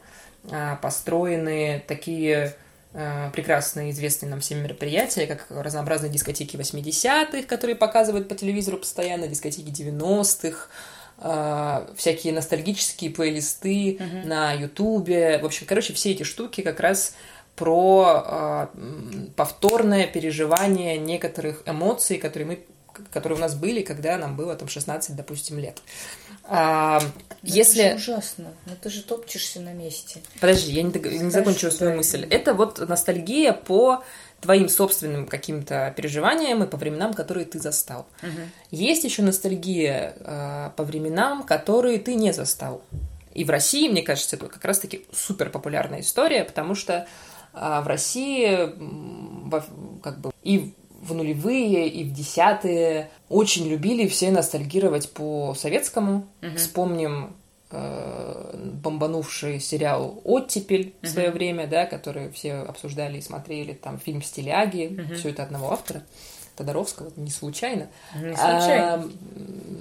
э, 0.52 0.76
построены 0.82 1.82
такие 1.88 2.58
прекрасные 2.92 3.92
известные 3.92 4.30
нам 4.32 4.40
всем 4.40 4.64
мероприятия, 4.64 5.28
как 5.28 5.46
разнообразные 5.50 6.12
дискотеки 6.12 6.56
80-х, 6.56 7.44
которые 7.44 7.76
показывают 7.76 8.28
по 8.28 8.36
телевизору 8.36 8.78
постоянно, 8.78 9.28
дискотеки 9.28 9.70
90-х, 9.70 10.68
э, 11.20 11.94
всякие 11.96 12.34
ностальгические 12.34 13.12
плейлисты 13.12 14.00
на 14.26 14.54
Ютубе. 14.54 15.38
В 15.38 15.46
общем, 15.46 15.68
короче, 15.68 15.94
все 15.94 16.12
эти 16.12 16.24
штуки 16.24 16.62
как 16.62 16.80
раз 16.80 17.14
про 17.56 18.24
э, 18.26 18.68
повторное 19.36 20.08
переживание 20.08 20.98
некоторых 20.98 21.62
эмоций, 21.66 22.18
которые 22.18 22.48
мы 22.48 22.60
которые 23.12 23.38
у 23.38 23.42
нас 23.42 23.56
были, 23.56 23.82
когда 23.82 24.18
нам 24.18 24.36
было 24.36 24.56
там 24.56 24.68
16, 24.68 25.16
допустим, 25.16 25.60
лет. 25.60 25.82
А, 26.44 27.02
если... 27.44 27.84
Это 27.84 28.00
же 28.00 28.12
ужасно. 28.12 28.54
Ну, 28.66 28.74
ты 28.82 28.90
же 28.90 29.04
топчешься 29.04 29.60
на 29.62 29.74
месте. 29.74 30.22
Подожди, 30.40 30.72
я 30.72 30.84
не, 30.84 30.92
дог- 30.92 31.06
не 31.06 31.30
закончила 31.30 31.70
свою 31.70 31.96
мысль. 31.96 32.26
Это 32.30 32.54
вот 32.54 32.80
ностальгия 32.88 33.54
по 33.54 34.04
твоим 34.42 34.70
собственным 34.70 35.28
каким-то 35.28 35.94
переживаниям 35.96 36.64
и 36.64 36.68
по 36.68 36.78
временам, 36.78 37.14
которые 37.14 37.46
ты 37.46 37.60
застал. 37.60 38.08
Угу. 38.24 38.42
Есть 38.72 39.04
еще 39.04 39.22
ностальгия 39.22 40.16
э, 40.18 40.72
по 40.76 40.84
временам, 40.84 41.44
которые 41.44 42.00
ты 42.00 42.16
не 42.16 42.32
застал. 42.32 42.82
И 43.34 43.44
в 43.44 43.50
России, 43.50 43.88
мне 43.90 44.02
кажется, 44.02 44.36
это 44.36 44.48
как 44.48 44.64
раз-таки 44.66 45.06
супер 45.14 45.50
популярная 45.50 46.02
история, 46.02 46.44
потому 46.44 46.74
что 46.74 47.08
э, 47.54 47.82
в 47.82 47.88
России 47.88 48.70
как 50.02 50.20
бы 50.20 50.32
и 50.44 50.74
в 51.02 51.14
нулевые, 51.14 51.88
и 51.88 52.04
в 52.04 52.14
десятые 52.14 53.10
очень 53.30 53.68
любили 53.68 54.08
все 54.08 54.32
ностальгировать 54.32 55.12
по 55.12 55.54
советскому. 55.58 56.28
Мгм. 56.42 56.56
Вспомним 56.58 57.36
э, 57.72 58.70
бомбанувший 58.84 59.60
сериал 59.60 60.22
«Оттепель» 60.24 60.94
в 61.02 61.08
свое 61.08 61.30
время, 61.32 61.68
да, 61.68 61.86
который 61.86 62.32
все 62.32 62.54
обсуждали 62.56 63.18
и 63.20 63.22
смотрели, 63.22 63.74
там 63.74 64.00
фильм 64.00 64.22
«Стиляги», 64.22 64.88
Мгм. 64.88 65.16
все 65.16 65.30
это 65.30 65.44
одного 65.44 65.72
автора, 65.72 66.04
Тодоровского, 66.56 67.12
не 67.16 67.30
случайно. 67.30 67.88
Не 68.16 68.36
случайно. 68.36 68.94
А, 68.96 69.10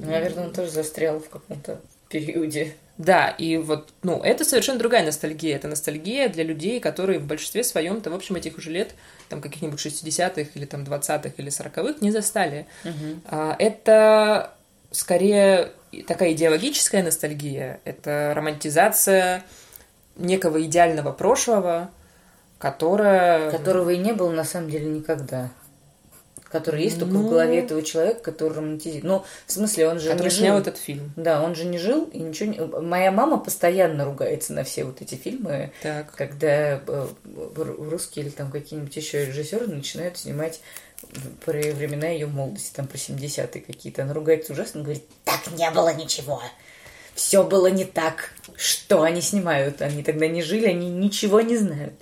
Наверное, 0.01 0.47
он 0.49 0.53
тоже 0.53 0.71
застрял 0.71 1.19
в 1.19 1.29
каком-то 1.29 1.81
периоде. 2.09 2.77
Да, 2.99 3.28
и 3.28 3.57
вот, 3.57 3.90
ну, 4.02 4.21
это 4.23 4.45
совершенно 4.45 4.78
другая 4.78 5.05
ностальгия. 5.05 5.55
Это 5.55 5.69
ностальгия 5.69 6.28
для 6.28 6.43
людей, 6.43 6.81
которые 6.81 7.21
в 7.21 7.26
большинстве 7.26 7.62
своем-то, 7.62 8.11
в 8.11 8.14
общем, 8.14 8.35
этих 8.35 8.59
уже 8.59 8.71
лет, 8.71 8.95
там, 9.28 9.40
каких-нибудь 9.40 9.78
60-х 9.78 10.50
или 10.55 10.64
там 10.64 10.83
20-х 10.83 11.31
или 11.37 11.49
40-х 11.49 11.99
не 12.00 12.11
застали. 12.11 12.67
Мгм. 12.83 13.23
А, 13.26 13.57
Это 13.59 14.52
скорее 14.90 15.71
такая 16.07 16.33
идеологическая 16.33 17.02
ностальгия, 17.02 17.81
это 17.85 18.33
романтизация 18.35 19.45
некого 20.17 20.62
идеального 20.62 21.12
прошлого, 21.12 21.90
которое... 22.59 23.50
Которого 23.50 23.90
и 23.90 23.99
не 23.99 24.12
было 24.12 24.31
на 24.33 24.45
самом 24.45 24.71
деле 24.71 24.87
никогда. 24.87 25.50
Который 26.50 26.83
есть 26.83 26.99
только 26.99 27.12
Ну. 27.12 27.26
в 27.26 27.31
голове 27.31 27.59
этого 27.59 27.83
человека, 27.83 28.21
который 28.21 28.55
романтизирует. 28.57 29.05
Ну, 29.05 29.25
в 29.47 29.52
смысле, 29.52 29.88
он 29.88 30.00
же 30.00 30.09
который 30.11 30.25
не 30.28 30.31
снял 30.31 30.52
жил. 30.57 30.62
этот 30.62 30.78
фильм. 30.78 31.12
Да, 31.14 31.43
он 31.43 31.55
же 31.55 31.67
не 31.67 31.76
жил 31.76 32.05
и 32.05 32.19
ничего 32.21 32.50
не... 32.50 32.59
Моя 32.81 33.12
мама 33.12 33.37
постоянно 33.38 34.07
ругается 34.07 34.55
на 34.55 34.64
все 34.64 34.85
вот 34.85 35.02
эти 35.02 35.14
фильмы, 35.14 35.73
Так. 35.83 36.11
когда 36.14 36.76
э, 36.76 36.78
ру- 37.26 37.90
русские 37.90 38.25
или 38.25 38.31
там 38.33 38.50
какие-нибудь 38.50 38.97
еще 38.97 39.26
режиссеры 39.26 39.67
начинают 39.67 40.17
снимать 40.17 40.61
про 41.45 41.52
времена 41.52 42.09
ее 42.09 42.26
молодости, 42.26 42.73
там 42.75 42.87
про 42.87 42.97
70-е 42.97 43.61
какие-то. 43.61 44.02
Она 44.02 44.14
ругается 44.14 44.52
ужасно, 44.55 44.83
говорит, 44.83 45.05
так 45.25 45.40
не 45.57 45.71
было 45.71 45.93
ничего. 45.95 46.43
Все 47.14 47.45
было 47.45 47.67
не 47.67 47.85
так. 47.85 48.31
Что 48.57 49.02
они 49.02 49.21
снимают? 49.21 49.83
Они 49.83 50.02
тогда 50.02 50.26
не 50.28 50.40
жили, 50.43 50.67
они 50.67 50.88
ничего 50.88 51.40
не 51.40 51.57
знают. 51.57 51.93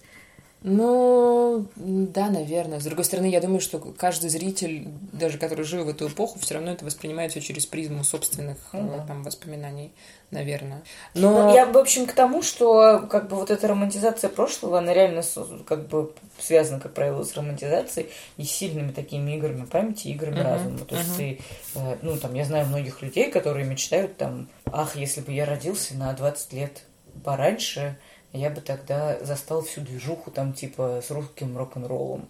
Ну, 0.62 1.66
да, 1.76 2.28
наверное. 2.28 2.80
С 2.80 2.84
другой 2.84 3.04
стороны, 3.04 3.26
я 3.26 3.40
думаю, 3.40 3.60
что 3.60 3.78
каждый 3.78 4.30
зритель, 4.30 4.88
даже 5.12 5.38
который 5.38 5.64
жил 5.64 5.84
в 5.84 5.88
эту 5.88 6.08
эпоху, 6.08 6.38
все 6.40 6.54
равно 6.54 6.72
это 6.72 6.84
воспринимает 6.84 7.30
все 7.30 7.40
через 7.40 7.66
призму 7.66 8.02
собственных 8.04 8.56
Ну 8.72 8.88
э, 8.88 8.96
да. 8.98 9.06
там, 9.06 9.22
воспоминаний, 9.22 9.92
наверное. 10.30 10.82
Ну, 11.14 11.30
Но 11.30 11.54
я, 11.54 11.66
в 11.66 11.76
общем, 11.78 12.06
к 12.06 12.12
тому, 12.12 12.42
что 12.42 13.06
как 13.08 13.28
бы 13.28 13.36
вот 13.36 13.50
эта 13.50 13.68
романтизация 13.68 14.28
прошлого, 14.28 14.78
она 14.78 14.92
реально 14.92 15.22
как 15.66 15.86
бы 15.88 16.12
связана, 16.38 16.80
как 16.80 16.94
правило, 16.94 17.22
с 17.22 17.34
романтизацией 17.34 18.08
и 18.36 18.44
сильными 18.44 18.90
такими 18.92 19.36
играми 19.36 19.66
памяти, 19.66 20.08
играми 20.08 20.36
Мгм, 20.40 20.42
разума. 20.42 20.78
То 20.80 20.96
есть 20.96 21.08
мгм. 21.10 21.16
ты, 21.16 21.40
э, 21.76 21.96
ну, 22.02 22.16
там, 22.16 22.34
я 22.34 22.44
знаю 22.44 22.66
многих 22.66 23.02
людей, 23.02 23.30
которые 23.30 23.66
мечтают 23.66 24.16
там, 24.16 24.48
ах, 24.72 24.96
если 24.96 25.20
бы 25.20 25.32
я 25.32 25.44
родился 25.44 25.94
на 25.96 26.12
20 26.14 26.52
лет 26.54 26.82
пораньше, 27.24 27.96
я 28.36 28.50
бы 28.50 28.60
тогда 28.60 29.18
застал 29.24 29.62
всю 29.62 29.80
движуху 29.80 30.30
там, 30.30 30.52
типа, 30.52 31.00
с 31.02 31.10
русским 31.10 31.56
рок-н-роллом. 31.56 32.28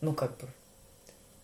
Ну, 0.00 0.12
как 0.12 0.36
бы, 0.38 0.48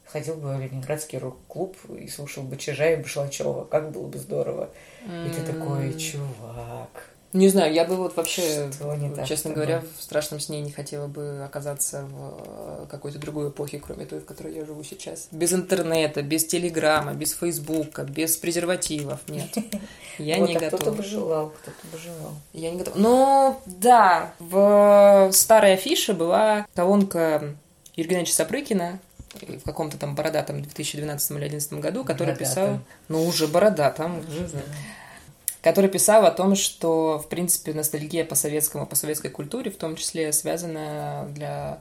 ходил 0.04 0.37
бы 0.37 0.54
в 0.54 0.61
Ленинградский 0.61 1.18
рок-клуб 1.18 1.76
и 1.99 2.08
слушал 2.08 2.44
бы 2.44 2.56
Чижа 2.56 2.90
и 2.90 2.96
Башлачева. 2.96 3.64
Как 3.64 3.90
было 3.90 4.06
бы 4.06 4.18
здорово. 4.18 4.70
И 5.04 5.30
ты 5.30 5.42
такой, 5.42 5.99
чувак, 5.99 7.13
Не 7.35 7.49
знаю, 7.49 7.75
я 7.75 7.85
бы 7.85 7.97
вот 7.97 8.17
вообще, 8.17 8.71
так 9.17 9.26
честно 9.26 9.50
говоря, 9.53 9.83
в 9.99 10.03
страшном 10.03 10.38
сне 10.38 10.61
не 10.61 10.71
хотела 10.71 11.09
бы 11.09 11.43
оказаться 11.45 12.05
в 12.05 12.85
э, 12.85 12.87
какой-то 12.88 13.19
другой 13.19 13.49
эпохе, 13.49 13.83
кроме 13.85 14.07
той, 14.07 14.21
в 14.21 14.25
которой 14.25 14.55
я 14.55 14.64
живу 14.64 14.85
сейчас. 14.85 15.26
Без 15.33 15.53
интернета, 15.53 16.23
без 16.23 16.47
телеграмма, 16.47 17.12
без 17.14 17.33
фейсбука, 17.33 18.05
без 18.05 18.37
презервативов. 18.37 19.19
Нет, 19.26 19.53
я 20.19 20.38
вот, 20.38 20.49
не 20.49 20.55
а 20.55 20.59
кто-то 20.61 20.76
готова. 20.76 20.95
бы 20.95 21.03
желал, 21.03 21.50
кто-то 21.50 21.87
бы 21.91 21.99
желал. 21.99 22.35
Я 22.53 22.71
не 22.71 22.79
готова. 22.79 22.97
Ну, 22.97 23.61
да, 23.67 24.33
в 24.38 25.31
старой 25.33 25.75
афише 25.75 26.12
была 26.12 26.69
колонка 26.76 27.57
Евгения 27.97 28.21
Ильича 28.21 28.35
Сапрыкина 28.35 29.00
в 29.41 29.64
каком-то 29.64 29.99
там 29.99 30.14
бородатом 30.14 30.62
2012 30.62 31.31
или 31.33 31.38
2011 31.38 31.73
году, 31.81 32.05
который 32.05 32.37
писал... 32.37 32.79
Ну, 33.09 33.26
уже 33.26 33.49
бородатом, 33.49 34.21
уже, 34.21 34.47
да. 34.47 34.61
Который 35.64 35.88
писал 35.88 36.26
о 36.26 36.30
том, 36.30 36.56
что, 36.56 37.18
в 37.18 37.26
принципе, 37.30 37.73
ностальгия 37.73 38.26
по 38.26 38.35
советскому, 38.35 38.87
по 38.87 38.97
советской 38.97 39.30
культуре, 39.30 39.71
в 39.71 39.78
том 39.78 39.97
числе, 39.97 40.30
связана 40.35 41.26
для 41.30 41.80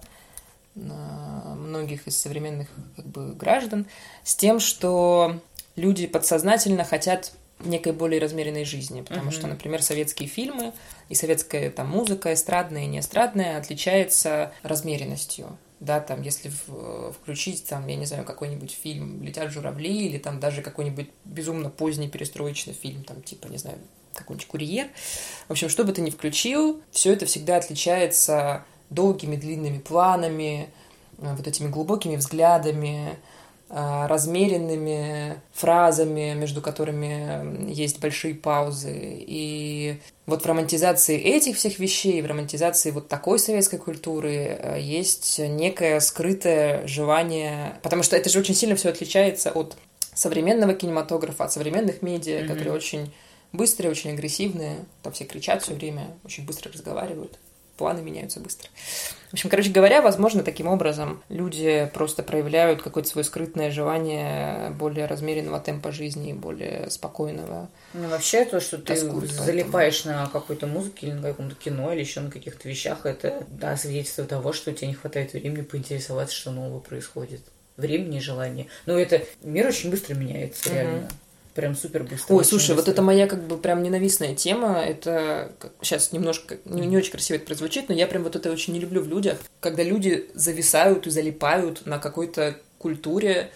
э, 0.77 0.79
многих 0.79 2.07
из 2.07 2.17
современных 2.17 2.69
как 2.95 3.05
бы, 3.05 3.33
граждан 3.33 3.85
с 4.23 4.37
тем, 4.37 4.61
что 4.61 5.37
люди 5.75 6.07
подсознательно 6.07 6.85
хотят 6.85 7.33
некой 7.59 7.91
более 7.91 8.21
размеренной 8.21 8.63
жизни, 8.63 9.01
потому 9.01 9.25
Мгм. 9.25 9.31
что, 9.33 9.47
например, 9.47 9.83
советские 9.83 10.29
фильмы 10.29 10.71
и 11.09 11.15
советская 11.15 11.69
там 11.69 11.89
музыка, 11.89 12.33
эстрадная 12.33 12.83
и 12.83 12.87
неэстрадная, 12.87 13.57
отличается 13.57 14.53
размеренностью. 14.63 15.57
Да, 15.83 15.99
там, 15.99 16.21
если 16.21 16.49
в- 16.49 17.11
включить, 17.11 17.65
там, 17.65 17.85
я 17.87 17.97
не 17.97 18.05
знаю, 18.05 18.23
какой-нибудь 18.23 18.71
фильм 18.71 19.21
«Летят 19.21 19.51
журавли» 19.51 20.05
или 20.05 20.17
там 20.17 20.39
даже 20.39 20.61
какой-нибудь 20.61 21.09
безумно 21.25 21.69
поздний 21.69 22.07
перестроечный 22.07 22.71
фильм, 22.73 23.03
там, 23.03 23.21
типа, 23.21 23.47
не 23.47 23.57
знаю, 23.57 23.77
какой-нибудь 24.13 24.47
«Курьер». 24.47 24.87
В 25.49 25.51
общем, 25.51 25.67
что 25.67 25.83
бы 25.83 25.91
ты 25.91 25.99
ни 25.99 26.09
включил, 26.09 26.81
все 26.91 27.11
это 27.11 27.25
всегда 27.25 27.57
отличается 27.57 28.63
долгими 28.89 29.35
длинными 29.35 29.79
планами, 29.79 30.69
э, 31.17 31.35
вот 31.35 31.45
этими 31.47 31.67
глубокими 31.67 32.15
взглядами, 32.15 33.09
э, 33.09 33.15
размеренными 33.73 35.35
фразами, 35.53 36.33
между 36.35 36.61
которыми 36.61 37.71
есть 37.71 37.99
большие 37.99 38.35
паузы. 38.35 38.91
И 38.95 39.99
вот 40.25 40.43
в 40.43 40.45
романтизации 40.45 41.17
этих 41.17 41.57
всех 41.57 41.79
вещей, 41.79 42.21
в 42.21 42.25
романтизации 42.25 42.91
вот 42.91 43.07
такой 43.07 43.39
советской 43.39 43.77
культуры 43.77 44.33
э, 44.59 44.77
есть 44.79 45.39
некое 45.39 45.99
скрытое 45.99 46.85
желание, 46.87 47.79
потому 47.81 48.03
что 48.03 48.15
это 48.15 48.29
же 48.29 48.39
очень 48.39 48.55
сильно 48.55 48.75
все 48.75 48.89
отличается 48.89 49.51
от 49.51 49.75
современного 50.13 50.73
кинематографа, 50.73 51.45
от 51.45 51.51
современных 51.53 52.01
медиа, 52.01 52.39
Мгм. 52.39 52.47
которые 52.47 52.73
очень 52.73 53.13
быстрые, 53.51 53.91
очень 53.91 54.11
агрессивные, 54.11 54.77
там 55.01 55.13
все 55.13 55.25
кричат 55.25 55.63
все 55.63 55.73
время, 55.73 56.07
очень 56.23 56.45
быстро 56.45 56.71
разговаривают, 56.71 57.37
планы 57.77 58.01
меняются 58.01 58.39
быстро. 58.39 58.69
В 59.29 59.33
общем, 59.33 59.49
короче 59.49 59.71
говоря, 59.71 60.01
возможно, 60.03 60.43
таким 60.43 60.67
образом 60.67 61.23
люди 61.29 61.89
просто 61.93 62.21
проявляют 62.21 62.83
какое-то 62.83 63.09
свое 63.09 63.25
скрытное 63.25 63.71
желание 63.71 64.69
более 64.71 65.07
размеренного 65.07 65.59
темпа 65.59 65.91
жизни, 65.91 66.33
более 66.33 66.89
спокойного. 66.91 67.67
Ну, 67.93 68.07
вообще, 68.09 68.45
то, 68.45 68.59
что 68.59 68.77
ты 68.77 68.95
залипаешь 68.95 70.05
на 70.05 70.27
какой-то 70.27 70.67
музыке 70.67 71.07
или 71.07 71.13
на 71.13 71.29
каком-то 71.29 71.55
кино 71.55 71.91
или 71.93 72.01
еще 72.01 72.19
на 72.19 72.29
каких-то 72.29 72.69
вещах, 72.69 73.05
это, 73.05 73.43
да, 73.49 73.75
свидетельство 73.75 74.25
того, 74.25 74.53
что 74.53 74.71
тебе 74.71 74.89
не 74.89 74.93
хватает 74.93 75.33
времени 75.33 75.61
поинтересоваться, 75.63 76.35
что 76.35 76.51
нового 76.51 76.79
происходит. 76.79 77.41
Времени 77.75 78.17
и 78.17 78.21
желания. 78.21 78.67
Ну, 78.85 78.99
это 78.99 79.23
мир 79.41 79.65
очень 79.65 79.89
быстро 79.89 80.13
меняется, 80.13 80.69
Мгм. 80.69 80.75
реально. 80.75 81.09
Прям 81.53 81.75
супер 81.75 82.03
быстро. 82.03 82.33
Ой, 82.33 82.43
слушай, 82.43 82.71
вот 82.71 82.77
быстро. 82.77 82.91
это 82.91 83.01
моя 83.03 83.27
как 83.27 83.43
бы 83.43 83.57
прям 83.57 83.83
ненавистная 83.83 84.33
тема. 84.33 84.79
Это 84.79 85.51
сейчас 85.81 86.11
немножко 86.11 86.57
не, 86.65 86.87
не 86.87 86.97
очень 86.97 87.11
красиво 87.11 87.37
это 87.37 87.45
прозвучит, 87.45 87.89
но 87.89 87.95
я 87.95 88.07
прям 88.07 88.23
вот 88.23 88.35
это 88.35 88.51
очень 88.51 88.73
не 88.73 88.79
люблю 88.79 89.01
в 89.01 89.07
людях, 89.07 89.37
когда 89.59 89.83
люди 89.83 90.29
зависают 90.33 91.05
и 91.05 91.11
залипают 91.11 91.85
на 91.85 91.99
какой-то 91.99 92.57
культуре, 92.79 93.51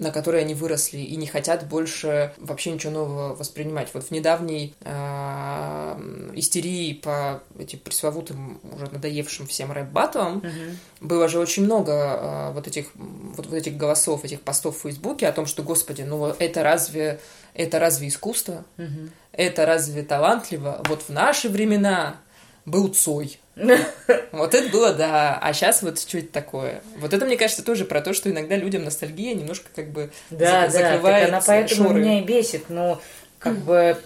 на 0.00 0.10
которой 0.10 0.40
они 0.40 0.54
выросли 0.54 0.98
и 0.98 1.14
не 1.16 1.26
хотят 1.26 1.68
больше 1.68 2.32
вообще 2.38 2.72
ничего 2.72 2.92
нового 2.92 3.34
воспринимать. 3.34 3.88
Вот 3.92 4.04
в 4.04 4.10
недавней 4.10 4.74
э, 4.80 6.30
истерии 6.34 6.94
по 6.94 7.42
этим 7.58 7.78
пресловутым 7.80 8.60
уже 8.72 8.86
надоевшим 8.90 9.46
всем 9.46 9.70
рэп-баттлам 9.72 10.38
Мгм. 10.38 10.78
было 11.00 11.28
же 11.28 11.38
очень 11.38 11.64
много 11.64 11.92
э, 11.92 12.52
вот 12.52 12.66
этих 12.66 12.86
вот, 12.94 13.46
вот 13.46 13.54
этих 13.54 13.76
голосов, 13.76 14.24
этих 14.24 14.40
постов 14.40 14.78
в 14.78 14.82
Фейсбуке 14.82 15.28
о 15.28 15.32
том, 15.32 15.44
что, 15.46 15.62
господи, 15.62 16.02
ну 16.02 16.26
это 16.26 16.62
разве 16.62 17.20
это 17.52 17.78
разве 17.78 18.08
искусство? 18.08 18.64
Мгм. 18.78 19.10
Это 19.32 19.66
разве 19.66 20.02
талантливо? 20.02 20.80
Вот 20.88 21.02
в 21.02 21.10
наши 21.10 21.48
времена 21.48 22.16
был 22.64 22.88
Цой. 22.88 23.38
Вот 24.32 24.54
это 24.54 24.68
было, 24.70 24.92
да. 24.92 25.38
А 25.40 25.52
сейчас 25.52 25.82
вот 25.82 25.98
что 26.00 26.18
это 26.18 26.28
такое? 26.32 26.82
Вот 26.98 27.12
это, 27.12 27.24
мне 27.26 27.36
кажется, 27.36 27.64
тоже 27.64 27.84
про 27.84 28.00
то, 28.00 28.12
что 28.14 28.30
иногда 28.30 28.56
людям 28.56 28.84
ностальгия 28.84 29.34
немножко 29.34 29.68
как 29.74 29.90
бы 29.90 30.10
Да, 30.30 30.66
зак- 30.66 30.66
да, 30.66 30.70
закрывает 30.70 31.28
она 31.28 31.40
поэтому 31.46 31.88
шоры. 31.88 32.00
меня 32.00 32.20
и 32.20 32.24
бесит. 32.24 32.70
Но 32.70 33.00
как 33.38 33.58
бы, 33.58 33.96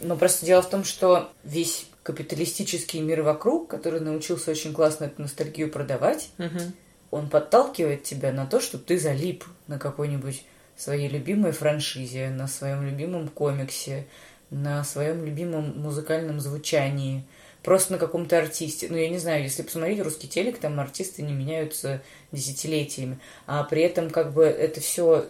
ну 0.00 0.16
просто 0.16 0.44
дело 0.46 0.62
в 0.62 0.68
том, 0.70 0.84
что 0.84 1.30
весь 1.44 1.86
капиталистический 2.02 3.00
мир 3.00 3.22
вокруг, 3.22 3.68
который 3.68 4.00
научился 4.00 4.50
очень 4.50 4.72
классно 4.72 5.04
эту 5.06 5.22
ностальгию 5.22 5.70
продавать, 5.70 6.28
Мгм. 6.38 6.72
он 7.10 7.28
подталкивает 7.28 8.04
тебя 8.04 8.32
на 8.32 8.46
то, 8.46 8.60
чтобы 8.60 8.84
ты 8.84 8.98
залип 8.98 9.44
на 9.66 9.78
какой-нибудь 9.78 10.42
своей 10.76 11.08
любимой 11.08 11.52
франшизе, 11.52 12.28
на 12.30 12.46
своем 12.48 12.84
любимом 12.86 13.28
комиксе, 13.28 14.06
на 14.50 14.84
своем 14.84 15.24
любимом 15.24 15.80
музыкальном 15.80 16.38
звучании, 16.40 17.24
просто 17.66 17.94
на 17.94 17.98
каком-то 17.98 18.38
артисте. 18.38 18.86
Ну, 18.88 18.96
я 18.96 19.08
не 19.08 19.18
знаю, 19.18 19.42
если 19.42 19.62
посмотреть 19.62 20.00
русский 20.00 20.28
телек, 20.28 20.58
там 20.58 20.78
артисты 20.78 21.22
не 21.22 21.32
меняются 21.32 22.00
десятилетиями, 22.30 23.18
а 23.48 23.64
при 23.64 23.82
этом 23.82 24.08
как 24.08 24.32
бы 24.32 24.44
это 24.44 24.80
все 24.80 25.26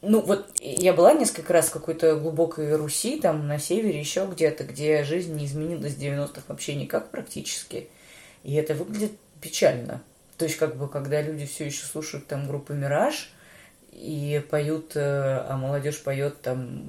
ну, 0.00 0.22
вот 0.22 0.46
я 0.62 0.94
была 0.94 1.12
несколько 1.12 1.52
раз 1.52 1.68
в 1.68 1.72
какой-то 1.72 2.16
глубокой 2.16 2.74
Руси, 2.76 3.20
там 3.20 3.46
на 3.46 3.58
севере, 3.58 4.00
еще 4.00 4.26
где-то, 4.26 4.64
где 4.64 5.04
жизнь 5.04 5.34
не 5.34 5.44
изменилась 5.44 5.92
в 5.92 6.00
90-х 6.00 6.44
вообще 6.48 6.74
никак 6.74 7.10
практически. 7.10 7.90
И 8.42 8.54
это 8.54 8.72
выглядит 8.72 9.12
печально. 9.42 10.02
То 10.38 10.46
есть, 10.46 10.56
как 10.56 10.76
бы, 10.76 10.88
когда 10.88 11.20
люди 11.20 11.44
все 11.44 11.66
еще 11.66 11.84
слушают 11.84 12.26
там 12.26 12.46
группу 12.46 12.72
«Мираж» 12.72 13.30
и 13.92 14.42
поют, 14.48 14.92
э, 14.94 15.44
а 15.46 15.58
молодежь 15.58 16.02
поет 16.02 16.40
там 16.40 16.88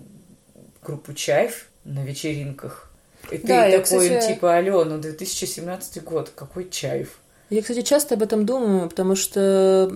группу 0.82 1.14
«Чайф» 1.14 1.68
на 1.84 2.06
вечеринках, 2.06 2.91
и 3.30 3.38
ты 3.38 3.48
да, 3.48 3.66
такой, 3.66 4.10
кстати... 4.10 4.34
типа, 4.34 4.58
алло, 4.58 4.84
ну 4.84 4.98
2017 4.98 6.04
год, 6.04 6.32
какой 6.36 6.70
«Чайф»? 6.70 7.20
Я, 7.50 7.62
кстати, 7.62 7.82
часто 7.82 8.16
об 8.16 8.24
этом 8.24 8.46
думаю, 8.46 8.88
потому 8.88 9.16
что 9.16 9.92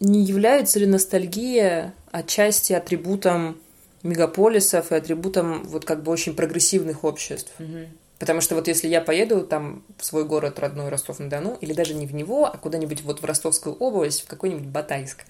не 0.00 0.24
является 0.24 0.78
ли 0.78 0.86
ностальгия 0.86 1.92
отчасти 2.10 2.72
атрибутом 2.72 3.58
мегаполисов 4.02 4.92
и 4.92 4.94
атрибутом 4.94 5.64
вот 5.64 5.84
как 5.84 6.02
бы 6.02 6.10
очень 6.10 6.34
прогрессивных 6.34 7.04
обществ? 7.04 7.52
Угу. 7.58 7.88
Потому 8.18 8.40
что 8.40 8.54
вот 8.54 8.66
если 8.66 8.88
я 8.88 9.02
поеду 9.02 9.42
там 9.42 9.84
в 9.98 10.04
свой 10.06 10.24
город 10.24 10.58
родной 10.58 10.88
Ростов-на-Дону, 10.88 11.58
или 11.60 11.74
даже 11.74 11.92
не 11.92 12.06
в 12.06 12.14
него, 12.14 12.46
а 12.46 12.56
куда-нибудь 12.56 13.02
вот 13.02 13.20
в 13.20 13.24
Ростовскую 13.26 13.76
область, 13.76 14.22
в 14.22 14.26
какой-нибудь 14.26 14.66
Батайск, 14.66 15.24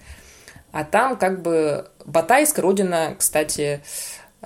а 0.71 0.85
там 0.85 1.17
как 1.17 1.41
бы 1.41 1.89
Батайск, 2.05 2.59
родина, 2.59 3.15
кстати, 3.17 3.81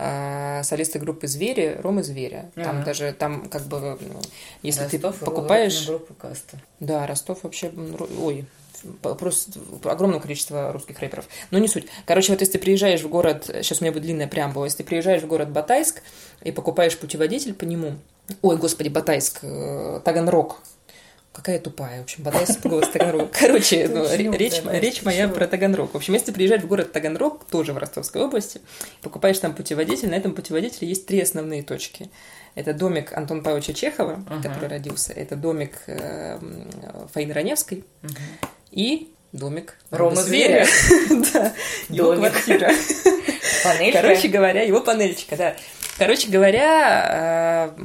э, 0.02 0.64
солиста 0.64 1.00
группы 1.00 1.28
«Звери», 1.28 1.78
Ромы 1.82 2.04
Зверя. 2.04 2.52
Там 2.56 2.78
ага. 2.78 2.86
даже, 2.86 3.14
там 3.14 3.48
как 3.50 3.64
бы, 3.64 3.80
ну, 3.80 4.20
если 4.64 4.84
Ростов 4.84 5.18
ты 5.18 5.26
покупаешь... 5.26 5.88
группу 5.88 6.14
каста. 6.14 6.58
Да, 6.80 7.06
Ростов 7.06 7.44
вообще, 7.44 7.72
ой, 8.20 8.46
просто 9.02 9.60
огромное 9.84 10.20
количество 10.20 10.72
русских 10.72 11.00
рэперов. 11.00 11.26
Но 11.52 11.60
не 11.60 11.68
суть. 11.68 11.86
Короче, 12.06 12.32
вот 12.32 12.42
если 12.42 12.54
ты 12.54 12.60
приезжаешь 12.60 13.02
в 13.02 13.10
город, 13.10 13.46
сейчас 13.48 13.82
у 13.82 13.84
меня 13.84 13.92
будет 13.92 14.04
длинная 14.04 14.28
преамбула, 14.28 14.66
если 14.66 14.80
ты 14.80 14.84
приезжаешь 14.84 15.22
в 15.22 15.28
город 15.28 15.50
Батайск 15.50 16.02
и 16.42 16.52
покупаешь 16.52 16.98
путеводитель 16.98 17.54
по 17.54 17.66
нему, 17.66 17.94
ой, 18.42 18.58
господи, 18.58 18.90
Батайск, 18.90 19.40
э, 19.44 20.02
Таганрог, 20.04 20.62
Какая 21.34 21.60
тупая, 21.60 22.00
в 22.00 22.04
общем, 22.04 22.24
Батайск 22.24 22.66
голос 22.66 22.90
Таганрог. 22.90 23.32
Короче, 23.32 23.88
ну, 23.88 24.06
речь, 24.36 24.62
речь 24.66 25.02
моя 25.04 25.30
про 25.30 25.48
Таганрог. 25.48 25.94
В 25.94 25.98
общем, 25.98 26.14
если 26.14 26.28
ты 26.28 26.34
приезжаешь 26.34 26.64
в 26.64 26.68
город 26.68 26.92
Таганрог, 26.92 27.46
тоже 27.46 27.72
в 27.74 27.78
Ростовской 27.78 28.22
области, 28.22 28.60
покупаешь 29.02 29.40
там 29.40 29.56
путеводитель, 29.56 30.10
на 30.10 30.16
этом 30.16 30.34
путеводителе 30.34 30.90
есть 30.90 31.06
три 31.06 31.22
основные 31.22 31.64
точки. 31.64 32.10
Это 32.56 32.74
домик 32.74 33.18
Антона 33.18 33.42
Павловича 33.42 33.74
Чехова, 33.74 34.26
uh-huh. 34.28 34.44
который 34.44 34.68
родился, 34.68 35.14
это 35.14 35.38
домик 35.38 35.78
э, 35.88 36.38
Фаины 37.14 37.34
Раневской, 37.34 37.86
uh-huh 38.04 38.50
и 38.72 39.14
домик 39.32 39.76
Рома 39.92 40.16
Зверя. 40.16 40.66
Да, 41.34 41.54
его 41.90 42.16
квартира. 42.16 42.72
Короче 43.94 44.28
говоря, 44.28 44.64
его 44.64 44.82
панельчика, 44.82 45.38
да. 45.38 45.56
Короче 45.98 46.30
говоря, 46.30 47.74
э, 47.78 47.82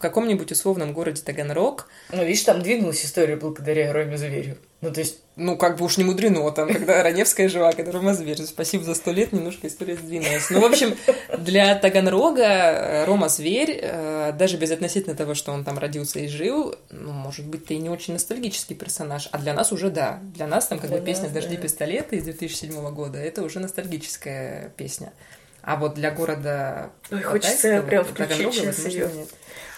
в 0.00 0.02
каком-нибудь 0.02 0.50
условном 0.50 0.94
городе 0.94 1.20
Таганрог. 1.20 1.86
Ну, 2.10 2.24
видишь, 2.24 2.44
там 2.44 2.62
двинулась 2.62 3.04
история 3.04 3.36
благодаря 3.36 3.92
Роме 3.92 4.16
Зверю. 4.16 4.56
Ну, 4.80 4.90
то 4.90 5.00
есть... 5.00 5.18
Ну, 5.36 5.58
как 5.58 5.76
бы 5.76 5.84
уж 5.84 5.98
не 5.98 6.04
мудрено, 6.04 6.50
там, 6.52 6.72
когда 6.72 7.02
Раневская 7.02 7.50
жива, 7.50 7.72
когда 7.72 7.92
Рома 7.92 8.14
Зверь. 8.14 8.42
Спасибо 8.44 8.82
за 8.82 8.94
сто 8.94 9.12
лет, 9.12 9.32
немножко 9.32 9.66
история 9.66 9.96
сдвинулась. 9.96 10.48
Ну, 10.48 10.60
в 10.60 10.64
общем, 10.64 10.96
для 11.36 11.74
Таганрога 11.74 12.44
э, 12.44 13.04
Рома 13.04 13.28
Зверь, 13.28 13.78
э, 13.82 14.32
даже 14.32 14.56
без 14.56 14.70
относительно 14.70 15.14
того, 15.14 15.34
что 15.34 15.52
он 15.52 15.64
там 15.64 15.78
родился 15.78 16.18
и 16.20 16.28
жил, 16.28 16.76
ну, 16.88 17.12
может 17.12 17.44
быть, 17.44 17.66
ты 17.66 17.74
и 17.74 17.78
не 17.78 17.90
очень 17.90 18.14
ностальгический 18.14 18.76
персонаж, 18.76 19.28
а 19.32 19.36
для 19.36 19.52
нас 19.52 19.70
уже 19.70 19.90
да. 19.90 20.20
Для 20.34 20.46
нас 20.46 20.66
там 20.66 20.78
как 20.78 20.88
для 20.88 21.00
бы 21.00 21.04
песня 21.04 21.24
нас, 21.24 21.32
«Дожди 21.32 21.56
да. 21.56 21.62
пистолеты» 21.62 22.16
из 22.16 22.24
2007 22.24 22.94
года, 22.94 23.18
это 23.18 23.42
уже 23.42 23.60
ностальгическая 23.60 24.72
песня. 24.78 25.12
А 25.62 25.76
вот 25.76 25.94
для 25.94 26.10
города... 26.10 26.90
Ой, 27.10 27.22
хочется 27.22 27.82
прям 27.82 28.04
включить 28.04 28.54
сейчас 28.54 28.86
ее. 28.86 29.10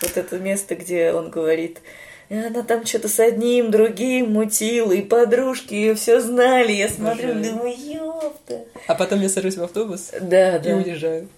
Вот 0.01 0.17
это 0.17 0.39
место, 0.39 0.75
где 0.75 1.13
он 1.13 1.31
говорит... 1.31 1.81
И 2.29 2.35
она 2.35 2.63
там 2.63 2.87
что-то 2.87 3.09
с 3.09 3.21
одним, 3.21 3.71
другим 3.71 4.33
мутила, 4.33 4.93
и 4.93 5.03
подружки 5.03 5.75
ее 5.75 5.95
все 5.95 6.19
знали. 6.19 6.73
Я 6.73 6.89
смотрю, 6.89 7.35
Боже. 7.35 7.51
думаю, 7.51 7.77
ёпта. 7.77 8.65
А 8.87 8.95
потом 8.95 9.21
я 9.21 9.29
сажусь 9.29 9.57
в 9.57 9.63
автобус 9.63 10.11
да, 10.19 10.57
и 10.57 10.63
да. 10.63 10.77
уезжаю. 10.77 11.29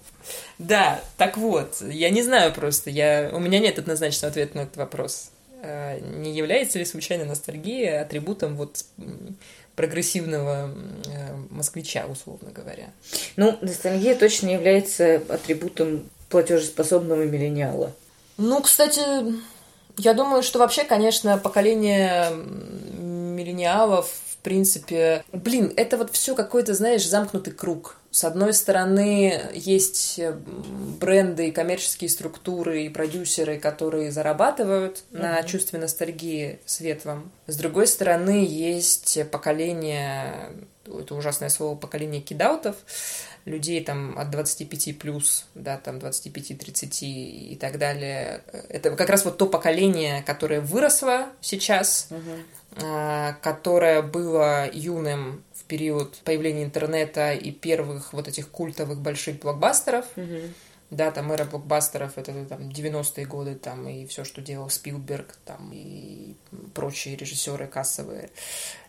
Да, 0.57 1.01
так 1.17 1.35
вот, 1.35 1.81
я 1.81 2.09
не 2.11 2.23
знаю 2.23 2.53
просто, 2.53 2.89
я... 2.89 3.29
у 3.33 3.39
меня 3.39 3.59
нет 3.59 3.77
однозначного 3.77 4.31
ответа 4.31 4.55
на 4.55 4.61
этот 4.61 4.77
вопрос. 4.77 5.31
А, 5.61 5.99
не 5.99 6.31
является 6.31 6.79
ли 6.79 6.85
случайно 6.85 7.25
ностальгия 7.25 8.01
атрибутом 8.01 8.55
вот 8.55 8.85
прогрессивного 9.75 10.71
э, 11.07 11.35
москвича, 11.49 12.05
условно 12.05 12.51
говоря. 12.51 12.89
Ну, 13.35 13.57
ностальгия 13.61 14.15
точно 14.15 14.49
является 14.49 15.21
атрибутом 15.29 16.09
платежеспособного 16.29 17.23
миллениала. 17.23 17.91
Ну, 18.37 18.61
кстати, 18.61 19.01
я 19.97 20.13
думаю, 20.13 20.43
что 20.43 20.59
вообще, 20.59 20.83
конечно, 20.83 21.37
поколение 21.37 22.31
миллениалов, 22.31 24.11
в 24.27 24.37
принципе, 24.37 25.23
блин, 25.31 25.73
это 25.75 25.97
вот 25.97 26.11
все 26.11 26.35
какой-то, 26.35 26.73
знаешь, 26.73 27.07
замкнутый 27.07 27.53
круг. 27.53 27.97
С 28.15 28.23
одной 28.23 28.53
стороны, 28.53 29.41
есть 29.53 30.21
бренды, 31.01 31.51
коммерческие 31.51 32.09
структуры 32.09 32.85
и 32.85 32.89
продюсеры, 32.89 33.59
которые 33.59 34.09
зарабатывают 34.09 35.03
mm-hmm. 35.11 35.21
на 35.21 35.43
чувстве 35.43 35.79
ностальгии 35.79 36.59
светлом. 36.65 37.29
С 37.47 37.57
другой 37.57 37.87
стороны, 37.87 38.45
есть 38.47 39.19
поколение, 39.31 40.33
это 40.85 41.13
ужасное 41.13 41.49
слово, 41.49 41.75
поколение 41.75 42.21
кидаутов, 42.21 42.77
людей 43.43 43.83
там 43.83 44.17
от 44.17 44.31
25 44.31 44.97
плюс, 44.97 45.45
да, 45.53 45.77
там 45.77 45.97
25-30 45.97 46.99
и 47.01 47.57
так 47.59 47.77
далее. 47.77 48.43
Это 48.69 48.91
как 48.91 49.09
раз 49.09 49.25
вот 49.25 49.37
то 49.37 49.45
поколение, 49.45 50.23
которое 50.23 50.61
выросло 50.61 51.27
сейчас, 51.41 52.07
угу. 52.11 52.31
Которое 53.41 54.01
было 54.01 54.69
юным 54.71 55.43
период 55.67 56.17
появления 56.23 56.63
интернета 56.63 57.33
и 57.33 57.51
первых 57.51 58.13
вот 58.13 58.27
этих 58.27 58.49
культовых 58.49 58.99
больших 58.99 59.39
блокбастеров. 59.39 60.05
Mm-hmm. 60.15 60.51
Да, 60.91 61.09
там 61.09 61.31
эра 61.31 61.45
блокбастеров, 61.45 62.15
это 62.17 62.45
там 62.45 62.69
90-е 62.69 63.25
годы, 63.25 63.55
там 63.55 63.87
и 63.87 64.05
все, 64.05 64.23
что 64.23 64.41
делал 64.41 64.69
Спилберг, 64.69 65.35
там 65.43 65.71
и 65.73 66.35
прочие 66.75 67.15
режиссеры 67.15 67.65
кассовые. 67.65 68.29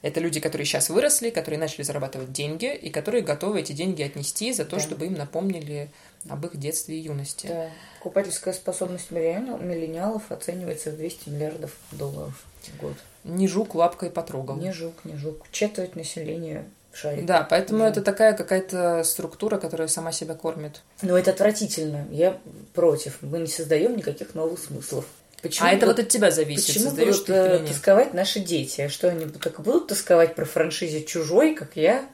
Это 0.03 0.21
люди, 0.21 0.39
которые 0.39 0.67
сейчас 0.67 0.91
выросли, 0.91 1.31
которые 1.31 1.59
начали 1.59 1.83
зарабатывать 1.83 2.33
деньги 2.33 2.73
и 2.73 2.91
которые 2.91 3.23
готовы 3.23 3.61
эти 3.61 3.73
деньги 3.73 4.03
отнести 4.03 4.53
за 4.53 4.67
то, 4.67 4.77
да. 4.77 4.83
чтобы 4.83 5.07
им 5.07 5.15
напомнили 5.15 5.91
об 6.29 6.45
их 6.45 6.59
детстве 6.59 6.99
и 6.99 7.01
юности. 7.01 7.47
Да. 7.47 7.71
Покупательская 7.99 8.53
способность 8.53 9.11
миллениалов 9.11 10.31
оценивается 10.31 10.91
в 10.91 10.97
200 10.97 11.31
миллиардов 11.31 11.73
долларов 11.93 12.45
в 12.63 12.77
год. 12.77 12.97
Не 13.27 13.49
жук 13.49 13.75
лапкой 13.75 14.11
потрогал. 14.11 14.57
Не 14.57 14.73
жук, 14.73 14.95
не 15.05 15.17
жук. 15.17 15.47
Четверть 15.51 15.97
населения 15.97 16.65
шарит. 16.93 17.27
Да, 17.27 17.47
поэтому 17.49 17.81
да. 17.81 17.89
это 17.89 18.03
такая 18.03 18.35
какая-то 18.35 19.03
структура, 19.05 19.59
которая 19.59 19.89
сама 19.89 20.13
себя 20.13 20.35
кормит. 20.35 20.83
Но 21.03 21.19
это 21.19 21.33
отвратительно. 21.33 22.07
Я 22.11 22.39
против. 22.75 23.19
Мы 23.23 23.41
не 23.41 23.49
создаем 23.49 23.97
никаких 23.97 24.35
новых 24.35 24.59
смыслов. 24.59 25.05
Почему 25.43 25.69
а 25.69 25.73
это 25.73 25.87
вот 25.87 25.99
от 25.99 26.09
тебя 26.09 26.31
зависит. 26.31 26.67
Почему 26.67 26.91
будут 26.91 27.29
э, 27.29 27.65
тосковать 27.67 28.15
наши 28.15 28.41
дети? 28.41 28.83
А 28.83 28.89
что 28.89 29.09
они 29.09 29.27
так 29.27 29.61
будут 29.61 29.89
тосковать 29.89 30.35
про 30.35 30.45
франшизе 30.45 31.05
чужой, 31.05 31.55
как 31.55 31.77
я? 31.77 32.09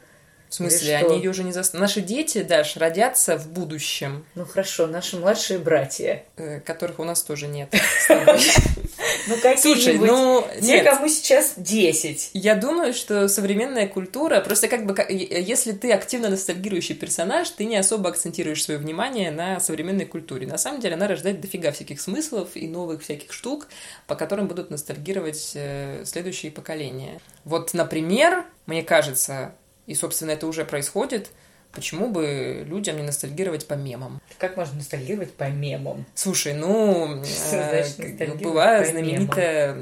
В 0.48 0.54
смысле, 0.54 0.96
они 0.96 1.16
ее 1.16 1.30
уже 1.30 1.44
не 1.44 1.52
застанут. 1.52 1.80
Наши 1.80 2.02
дети, 2.02 2.42
Даш, 2.42 2.76
родятся 2.76 3.38
в 3.38 3.48
будущем. 3.48 4.26
Ну 4.34 4.44
хорошо, 4.44 4.86
наши 4.86 5.16
младшие 5.16 5.58
братья. 5.58 6.24
Э, 6.36 6.60
которых 6.60 6.98
у 6.98 7.04
нас 7.04 7.22
тоже 7.22 7.46
нет. 7.46 7.72
Ну 9.28 9.36
какие 9.36 9.96
ну... 9.98 10.46
Те, 10.60 10.82
кому 10.82 11.08
сейчас 11.08 11.54
10. 11.56 12.30
Я 12.34 12.54
думаю, 12.54 12.94
что 12.94 13.28
современная 13.28 13.86
культура... 13.86 14.40
Просто 14.40 14.68
как 14.68 14.86
бы, 14.86 14.94
если 15.08 15.72
ты 15.72 15.92
активно 15.92 16.28
ностальгирующий 16.28 16.94
персонаж, 16.94 17.50
ты 17.50 17.64
не 17.64 17.76
особо 17.76 18.10
акцентируешь 18.10 18.62
свое 18.62 18.78
внимание 18.78 19.30
на 19.30 19.60
современной 19.60 20.06
культуре. 20.06 20.46
На 20.46 20.58
самом 20.58 20.80
деле 20.80 20.94
она 20.94 21.08
рождает 21.08 21.40
дофига 21.40 21.72
всяких 21.72 22.00
смыслов 22.00 22.50
и 22.54 22.68
новых 22.68 23.02
всяких 23.02 23.32
штук, 23.32 23.68
по 24.06 24.14
которым 24.14 24.48
будут 24.48 24.70
ностальгировать 24.70 25.52
э, 25.54 26.02
следующие 26.04 26.52
поколения. 26.52 27.20
Вот, 27.44 27.74
например, 27.74 28.44
мне 28.66 28.82
кажется, 28.82 29.54
и, 29.86 29.94
собственно, 29.94 30.30
это 30.30 30.46
уже 30.46 30.64
происходит, 30.64 31.30
почему 31.72 32.08
бы 32.10 32.64
людям 32.66 32.96
не 32.96 33.02
ностальгировать 33.02 33.66
по 33.66 33.74
мемам? 33.74 34.20
Как 34.38 34.56
можно 34.56 34.76
ностальгировать 34.76 35.32
по 35.32 35.44
мемам? 35.44 36.04
Слушай, 36.14 36.54
ну, 36.54 37.22
э, 37.52 38.34
была 38.42 38.84
знаменитая 38.84 39.74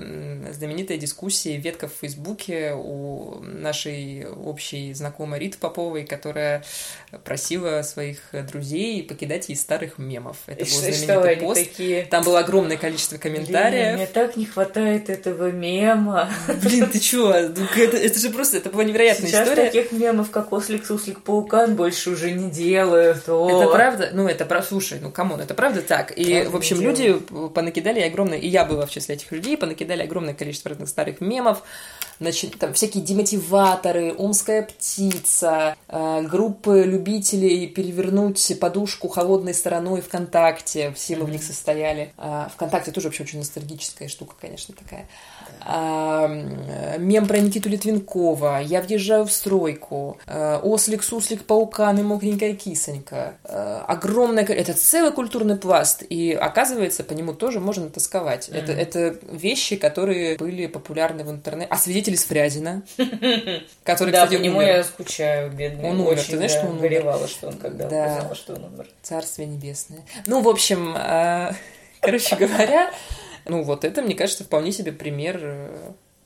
знаменитая 0.53 0.99
дискуссия, 0.99 1.57
ветка 1.57 1.89
в 1.89 1.93
Фейсбуке 2.01 2.73
у 2.75 3.41
нашей 3.43 4.27
общей 4.27 4.93
знакомой 4.95 5.39
Риты 5.39 5.59
Поповой, 5.59 6.05
которая 6.05 6.65
просила 7.25 7.83
своих 7.83 8.19
друзей 8.51 9.03
покидать 9.03 9.49
ей 9.49 9.57
старых 9.57 9.99
мемов. 9.99 10.39
Это 10.47 10.65
был 10.65 10.71
знаменитый 10.71 11.35
что 11.37 11.47
пост. 11.47 11.61
Такие... 11.61 12.05
Там 12.05 12.25
было 12.25 12.41
огромное 12.41 12.77
количество 12.77 13.19
комментариев. 13.19 13.95
Блин, 13.95 13.95
мне 13.97 14.07
так 14.07 14.37
не 14.37 14.47
хватает 14.47 15.11
этого 15.11 15.51
мема. 15.51 16.31
Блин, 16.63 16.89
ты 16.91 16.99
чё? 16.99 17.49
Ну, 17.49 17.67
это, 17.77 17.97
это 17.97 18.19
же 18.19 18.31
просто, 18.31 18.59
это 18.59 18.71
была 18.71 18.85
невероятная 18.85 19.29
Сейчас 19.29 19.49
история. 19.49 19.71
таких 19.71 19.93
мемов, 19.93 20.31
как 20.31 20.53
Ослик, 20.53 20.87
Суслик, 20.87 21.23
Паукан 21.23 21.75
больше 21.81 22.11
уже 22.11 22.31
не 22.31 22.51
делают. 22.51 23.29
О. 23.29 23.49
Это 23.49 23.71
правда? 23.71 24.11
Ну, 24.13 24.29
это 24.29 24.45
правда. 24.45 24.69
Слушай, 24.69 24.99
ну, 25.01 25.11
come 25.11 25.28
on, 25.28 25.41
это 25.41 25.55
правда 25.55 25.83
так. 25.83 26.13
И, 26.17 26.33
правда 26.33 26.51
в 26.51 26.57
общем, 26.57 26.81
люди 26.81 27.15
понакидали 27.55 28.01
огромное, 28.01 28.39
и 28.39 28.49
я 28.49 28.65
была 28.65 28.87
в 28.87 28.91
числе 28.91 29.15
этих 29.15 29.33
людей, 29.33 29.57
понакидали 29.57 30.03
огромное 30.03 30.35
количество 30.35 30.71
разных 30.71 30.89
старых 30.89 31.21
мемов, 31.21 31.63
значит, 32.21 32.59
там 32.59 32.75
всякие 32.75 33.03
демотиваторы, 33.03 34.13
омская 34.13 34.63
птица, 34.63 35.77
э, 35.89 36.23
группы 36.23 36.85
любителей 36.85 37.67
перевернуть 37.67 38.59
подушку 38.61 39.09
холодной 39.09 39.55
стороной 39.55 40.03
ВКонтакте, 40.03 40.93
все 40.93 41.17
мы 41.17 41.25
в 41.25 41.31
них 41.31 41.43
состояли. 41.43 42.13
Э, 42.19 42.47
ВКонтакте 42.55 42.93
тоже 42.93 43.09
вообще 43.09 43.25
очень 43.25 43.39
ностальгическая 43.39 44.09
штука, 44.09 44.35
конечно, 44.39 44.75
такая. 44.75 45.09
А, 45.63 46.27
мем 46.99 47.27
про 47.27 47.39
Никиту 47.39 47.69
Литвинкова, 47.69 48.61
я 48.63 48.81
въезжаю 48.81 49.27
в 49.27 49.33
стройку, 49.33 50.19
а, 50.27 50.59
ослик, 50.63 51.03
суслик, 51.03 51.45
паукан 51.45 51.99
и 51.99 52.03
мокренькая 52.03 52.55
кисонька. 52.55 53.35
А, 53.45 53.85
огромное... 53.87 54.45
Это 54.45 54.73
целый 54.75 55.13
культурный 55.13 55.57
пласт, 55.57 56.03
и 56.09 56.33
оказывается, 56.33 57.05
по 57.05 57.13
нему 57.13 57.35
тоже 57.35 57.61
можно 57.61 57.89
тосковать. 57.89 58.49
Mm-hmm. 58.49 58.59
Это, 58.59 58.73
это 58.73 59.17
вещи, 59.33 59.77
которые 59.77 60.37
были 60.37 60.67
популярны 60.67 61.25
в 61.25 61.31
интернете. 61.31 61.69
А 61.71 61.77
свидетели 62.11 62.17
с 62.17 62.25
Фрязина, 62.25 62.83
который, 63.85 64.11
да, 64.11 64.25
кстати, 64.25 64.39
по 64.39 64.43
нему 64.43 64.61
я 64.61 64.85
скучаю, 64.85 65.51
бедный. 65.51 65.91
Он 65.91 66.01
умер, 66.01 66.23
ты 66.23 66.37
знаешь, 66.37 66.53
что 66.53 66.67
он 66.67 66.79
умер? 66.79 67.29
что 67.29 67.49
он 67.49 67.55
когда 67.55 67.87
узнала, 67.87 68.35
что 68.35 68.55
он 68.55 68.65
умер. 68.65 68.87
Царствие 69.03 69.49
небесное. 69.49 70.01
Ну, 70.27 70.41
в 70.41 70.49
общем, 70.49 70.95
короче 72.01 72.37
говоря, 72.37 72.91
ну, 73.47 73.63
вот 73.63 73.85
это, 73.85 74.03
мне 74.03 74.15
кажется, 74.15 74.45
вполне 74.45 74.73
себе 74.73 74.93
пример. 74.93 75.71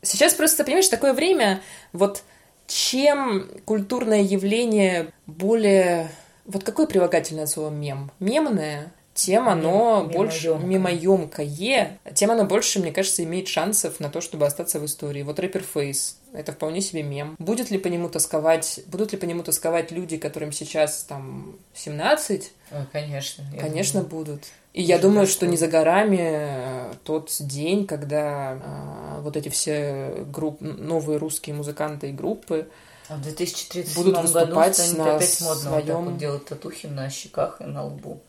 Сейчас 0.02 0.34
просто, 0.34 0.64
понимаешь, 0.64 0.88
такое 0.88 1.12
время, 1.14 1.60
вот 1.92 2.22
чем 2.66 3.48
культурное 3.64 4.22
явление 4.22 5.08
более... 5.26 6.10
Вот 6.46 6.62
какое 6.62 6.86
прилагательное 6.86 7.46
слово 7.46 7.70
мем? 7.70 8.10
Мемное, 8.20 8.92
тем 9.14 9.48
оно 9.48 10.02
Мем, 10.02 10.10
больше 10.10 10.54
мимоемкое, 10.56 11.98
тем 12.14 12.30
оно 12.32 12.44
больше, 12.44 12.80
мне 12.80 12.92
кажется, 12.92 13.22
имеет 13.22 13.46
шансов 13.46 14.00
на 14.00 14.10
то, 14.10 14.20
чтобы 14.20 14.44
остаться 14.44 14.80
в 14.80 14.84
истории. 14.84 15.22
Вот 15.22 15.38
рэпер 15.38 15.62
Фейс, 15.62 16.18
это 16.32 16.52
вполне 16.52 16.80
себе 16.80 17.04
мем. 17.04 17.36
Будет 17.38 17.70
ли 17.70 17.78
по 17.78 17.86
нему 17.86 18.08
тосковать, 18.08 18.80
будут 18.86 19.12
ли 19.12 19.18
по 19.18 19.24
нему 19.24 19.44
тосковать 19.44 19.92
люди, 19.92 20.16
которым 20.16 20.50
сейчас 20.50 21.04
там 21.04 21.56
17? 21.74 22.52
О, 22.72 22.86
конечно. 22.92 23.44
Конечно, 23.58 24.02
думаю. 24.02 24.26
будут. 24.26 24.44
И 24.72 24.82
я 24.82 24.98
думаю, 24.98 25.28
что 25.28 25.46
не 25.46 25.56
за 25.56 25.68
горами 25.68 26.18
э, 26.20 26.92
тот 27.04 27.30
день, 27.38 27.86
когда 27.86 28.54
э, 28.54 29.20
вот 29.20 29.36
эти 29.36 29.48
все 29.48 30.24
групп, 30.26 30.60
новые 30.60 31.18
русские 31.18 31.54
музыканты 31.54 32.10
и 32.10 32.12
группы 32.12 32.66
а 33.08 33.16
в 33.16 33.22
2037 33.22 33.94
будут 33.94 34.22
выступать 34.22 34.48
году 34.48 34.72
станет 34.72 34.98
на 34.98 35.16
опять 35.16 35.40
модно 35.42 35.60
своем... 35.60 35.76
вот 35.76 35.86
так 35.86 35.96
вот 36.04 36.16
делать 36.18 36.44
татухи 36.46 36.86
на 36.86 37.08
щеках 37.10 37.60
и 37.60 37.64
на 37.64 37.84
лбу. 37.84 38.20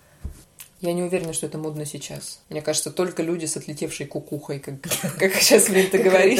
Я 0.81 0.93
не 0.93 1.03
уверена, 1.03 1.31
что 1.33 1.47
это 1.47 1.57
модно 1.57 1.85
сейчас. 1.85 2.41
Мне 2.49 2.61
кажется, 2.61 2.91
только 2.91 3.23
люди 3.23 3.45
с 3.45 3.55
отлетевшей 3.55 4.05
кукухой, 4.05 4.59
как, 4.59 4.75
как 5.19 5.33
сейчас 5.35 5.63
принято 5.63 5.97
говорить, 5.97 6.39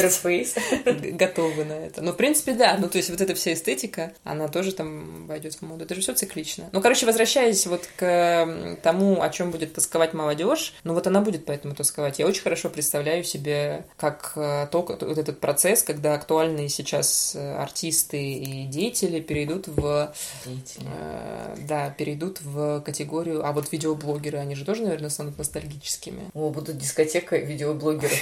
готовы 1.16 1.64
на 1.64 1.72
это. 1.72 2.02
Но, 2.02 2.12
в 2.12 2.16
принципе, 2.16 2.52
да. 2.52 2.76
Ну, 2.78 2.88
то 2.88 2.98
есть, 2.98 3.10
вот 3.10 3.20
эта 3.20 3.34
вся 3.34 3.54
эстетика, 3.54 4.12
она 4.24 4.48
тоже 4.48 4.72
там 4.72 5.26
войдет 5.26 5.54
в 5.54 5.62
моду. 5.62 5.84
Это 5.84 5.94
же 5.94 6.02
все 6.02 6.12
циклично. 6.12 6.68
Ну, 6.72 6.80
короче, 6.80 7.06
возвращаясь 7.06 7.66
вот 7.66 7.88
к 7.96 8.76
тому, 8.82 9.22
о 9.22 9.30
чем 9.30 9.50
будет 9.50 9.72
тосковать 9.72 10.12
молодежь, 10.12 10.74
ну, 10.84 10.92
вот 10.92 11.06
она 11.06 11.22
будет 11.22 11.44
поэтому 11.46 11.74
тосковать. 11.74 12.18
Я 12.18 12.26
очень 12.26 12.42
хорошо 12.42 12.68
представляю 12.68 13.24
себе, 13.24 13.86
как 13.96 14.32
э, 14.36 14.68
то, 14.70 14.82
вот 14.82 15.18
этот 15.18 15.40
процесс, 15.40 15.82
когда 15.82 16.14
актуальные 16.14 16.68
сейчас 16.68 17.34
э, 17.34 17.56
артисты 17.56 18.34
и 18.34 18.66
деятели 18.66 19.20
перейдут 19.20 19.66
в... 19.66 20.14
Деятели. 20.44 20.86
Э, 20.86 21.56
да, 21.66 21.90
перейдут 21.90 22.40
в 22.42 22.80
категорию... 22.82 23.46
А 23.46 23.52
вот 23.52 23.72
видеоблогеры 23.72 24.25
видеоблогеры, 24.26 24.38
они 24.38 24.54
же 24.54 24.64
тоже, 24.64 24.82
наверное, 24.82 25.10
станут 25.10 25.38
ностальгическими. 25.38 26.30
О, 26.34 26.50
будут 26.50 26.78
дискотека 26.78 27.36
видеоблогеров 27.36 28.12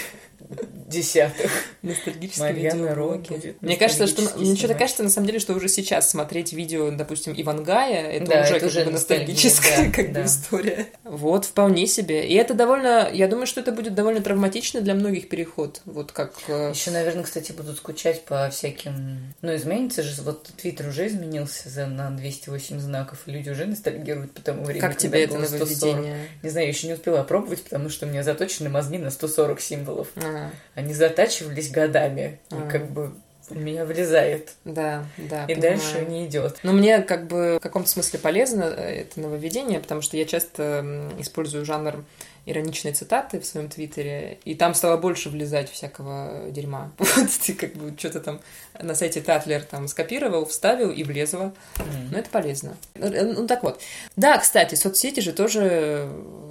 десятых. 0.95 1.51
Ностальгические 1.83 2.53
видеоблоги. 2.53 3.57
Мне 3.61 3.77
кажется, 3.77 4.07
что... 4.07 4.39
Мне 4.39 4.57
что-то 4.57 4.75
кажется, 4.75 5.03
на 5.03 5.11
самом 5.11 5.27
деле, 5.27 5.39
что 5.39 5.55
уже 5.55 5.69
сейчас 5.69 6.11
смотреть 6.11 6.53
видео, 6.53 6.91
допустим, 6.91 7.35
Ивангая, 7.37 8.11
это 8.11 8.27
да, 8.27 8.43
уже 8.43 8.51
это 8.51 8.61
как 8.61 8.69
уже 8.69 8.85
бы 8.85 8.91
ностальгическая 8.93 9.91
как 9.95 10.13
бы 10.13 10.23
история. 10.23 10.87
Вот, 11.05 11.45
вполне 11.45 11.87
себе. 11.87 12.27
И 12.27 12.35
это 12.35 12.55
довольно... 12.55 13.11
Я 13.13 13.29
думаю, 13.29 13.47
что 13.47 13.61
это 13.61 13.73
будет 13.73 13.95
довольно 13.95 14.21
травматично 14.21 14.81
для 14.81 14.95
многих 14.95 15.29
переход. 15.29 15.81
Вот 15.85 16.13
как... 16.13 16.35
Э, 16.49 16.71
Еще, 16.75 16.91
наверное, 16.91 17.25
кстати, 17.25 17.53
будут 17.53 17.77
скучать 17.77 18.25
по 18.25 18.49
всяким... 18.51 19.35
Ну, 19.43 19.55
изменится 19.55 20.03
же, 20.03 20.23
вот 20.23 20.45
Твиттер 20.57 20.89
уже 20.89 21.07
изменился 21.07 21.69
за 21.69 21.87
на 21.87 22.11
208 22.11 22.79
знаков, 22.79 23.19
и 23.27 23.31
люди 23.31 23.51
уже 23.51 23.67
ностальгируют 23.67 24.33
по 24.33 24.41
тому 24.41 24.65
времени. 24.65 24.81
Как 24.81 24.97
тебе 24.97 25.25
это 25.25 25.39
нововведение? 25.39 26.29
Не 26.43 26.51
знаю, 26.51 26.69
еще 26.69 26.87
не 26.87 26.95
успела 26.95 27.21
опробовать, 27.21 27.63
потому 27.63 27.89
что 27.89 28.07
у 28.07 28.09
меня 28.09 28.23
заточены 28.23 28.69
мозги 28.71 28.99
на 28.99 29.11
140 29.11 29.61
символов. 29.61 30.09
Ага. 30.17 30.51
Они 30.85 30.95
затачивались 30.95 31.71
годами. 31.71 32.39
Ага. 32.51 32.67
И 32.67 32.71
как 32.71 32.91
бы 32.91 33.15
у 33.51 33.55
меня 33.55 33.85
влезает. 33.85 34.53
Да, 34.65 35.05
да. 35.17 35.45
И 35.45 35.55
понимаю. 35.55 35.61
дальше 35.61 36.07
не 36.09 36.27
идет. 36.27 36.59
Но 36.63 36.73
мне 36.73 37.01
как 37.01 37.27
бы 37.27 37.57
в 37.59 37.61
каком-то 37.61 37.89
смысле 37.89 38.19
полезно 38.19 38.65
э, 38.65 39.03
это 39.03 39.21
нововведение, 39.21 39.81
потому 39.81 40.03
что 40.03 40.17
я 40.17 40.25
часто 40.25 41.11
использую 41.19 41.65
жанр 41.65 42.05
ироничные 42.47 42.93
цитаты 42.93 43.41
в 43.41 43.47
своем 43.47 43.69
твиттере, 43.69 44.39
и 44.45 44.55
там 44.55 44.75
стало 44.75 44.99
больше 44.99 45.31
влезать 45.31 45.71
всякого 45.71 46.51
дерьма. 46.51 46.93
Вот 46.99 47.31
ты 47.45 47.55
как 47.55 47.75
бы 47.75 47.95
что-то 47.99 48.21
там 48.21 48.41
на 48.81 48.95
сайте 48.95 49.21
Татлер 49.21 49.63
там 49.63 49.89
скопировал, 49.89 50.47
вставил 50.47 50.91
и 50.91 51.03
влезло. 51.05 51.55
Mm. 51.77 52.09
Ну, 52.11 52.19
это 52.19 52.31
полезно. 52.31 52.77
Ну, 52.95 53.47
так 53.47 53.63
вот. 53.63 53.81
Да, 54.17 54.39
кстати, 54.39 54.75
соцсети 54.75 55.21
же 55.21 55.33
тоже 55.33 56.09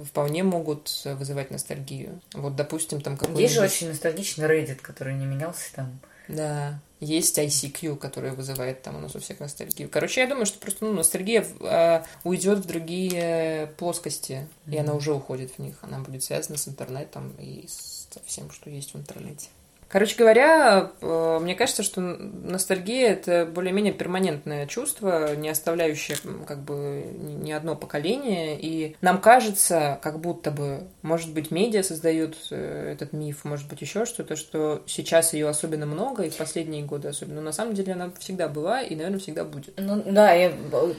вполне 0.08 0.42
могут 0.42 1.02
вызывать 1.04 1.50
ностальгию. 1.50 2.20
Вот, 2.32 2.56
допустим, 2.56 3.00
там 3.00 3.16
какой-нибудь... 3.16 3.42
Есть 3.42 3.54
же 3.54 3.62
очень 3.62 3.88
ностальгичный 3.88 4.46
Reddit, 4.46 4.76
который 4.76 5.14
не 5.14 5.26
менялся 5.26 5.74
там. 5.74 6.00
Да. 6.28 6.80
Есть 7.00 7.38
ICQ, 7.38 7.96
который 7.96 8.30
вызывает 8.30 8.80
там 8.80 8.96
у 8.96 8.98
нас 9.00 9.14
у 9.14 9.20
всех 9.20 9.40
ностальгию. 9.40 9.90
Короче, 9.90 10.22
я 10.22 10.26
думаю, 10.26 10.46
что 10.46 10.58
просто 10.58 10.86
ну, 10.86 10.94
ностальгия 10.94 11.44
э, 11.60 12.02
уйдет 12.22 12.60
в 12.60 12.66
другие 12.66 13.70
плоскости, 13.76 14.46
mm-hmm. 14.66 14.74
и 14.74 14.78
она 14.78 14.94
уже 14.94 15.12
уходит 15.12 15.52
в 15.52 15.58
них. 15.58 15.76
Она 15.82 15.98
будет 15.98 16.22
связана 16.22 16.56
с 16.56 16.66
интернетом 16.66 17.34
и 17.38 17.66
со 17.68 18.20
всем, 18.24 18.50
что 18.50 18.70
есть 18.70 18.94
в 18.94 18.96
интернете. 18.96 19.48
Короче 19.94 20.16
говоря, 20.16 20.90
э, 21.00 21.38
мне 21.40 21.54
кажется, 21.54 21.84
что 21.84 22.00
ностальгия 22.00 23.10
это 23.10 23.46
более-менее 23.46 23.92
перманентное 23.92 24.66
чувство, 24.66 25.36
не 25.36 25.48
оставляющее 25.48 26.18
как 26.48 26.64
бы 26.64 27.04
ни 27.22 27.52
одно 27.52 27.76
поколение. 27.76 28.58
И 28.60 28.96
нам 29.02 29.20
кажется, 29.20 30.00
как 30.02 30.18
будто 30.18 30.50
бы, 30.50 30.80
может 31.02 31.32
быть, 31.32 31.52
медиа 31.52 31.84
создают 31.84 32.36
э, 32.50 32.90
этот 32.92 33.12
миф, 33.12 33.44
может 33.44 33.68
быть, 33.68 33.82
еще 33.82 34.04
что-то, 34.04 34.34
что 34.34 34.82
сейчас 34.86 35.32
ее 35.32 35.48
особенно 35.48 35.86
много, 35.86 36.24
и 36.24 36.30
в 36.30 36.36
последние 36.38 36.82
годы 36.82 37.06
особенно. 37.06 37.36
Но 37.36 37.42
на 37.42 37.52
самом 37.52 37.74
деле 37.74 37.92
она 37.92 38.10
всегда 38.18 38.48
была 38.48 38.82
и, 38.82 38.96
наверное, 38.96 39.20
всегда 39.20 39.44
будет. 39.44 39.74
Ну 39.76 40.02
да, 40.04 40.32
я, 40.32 40.52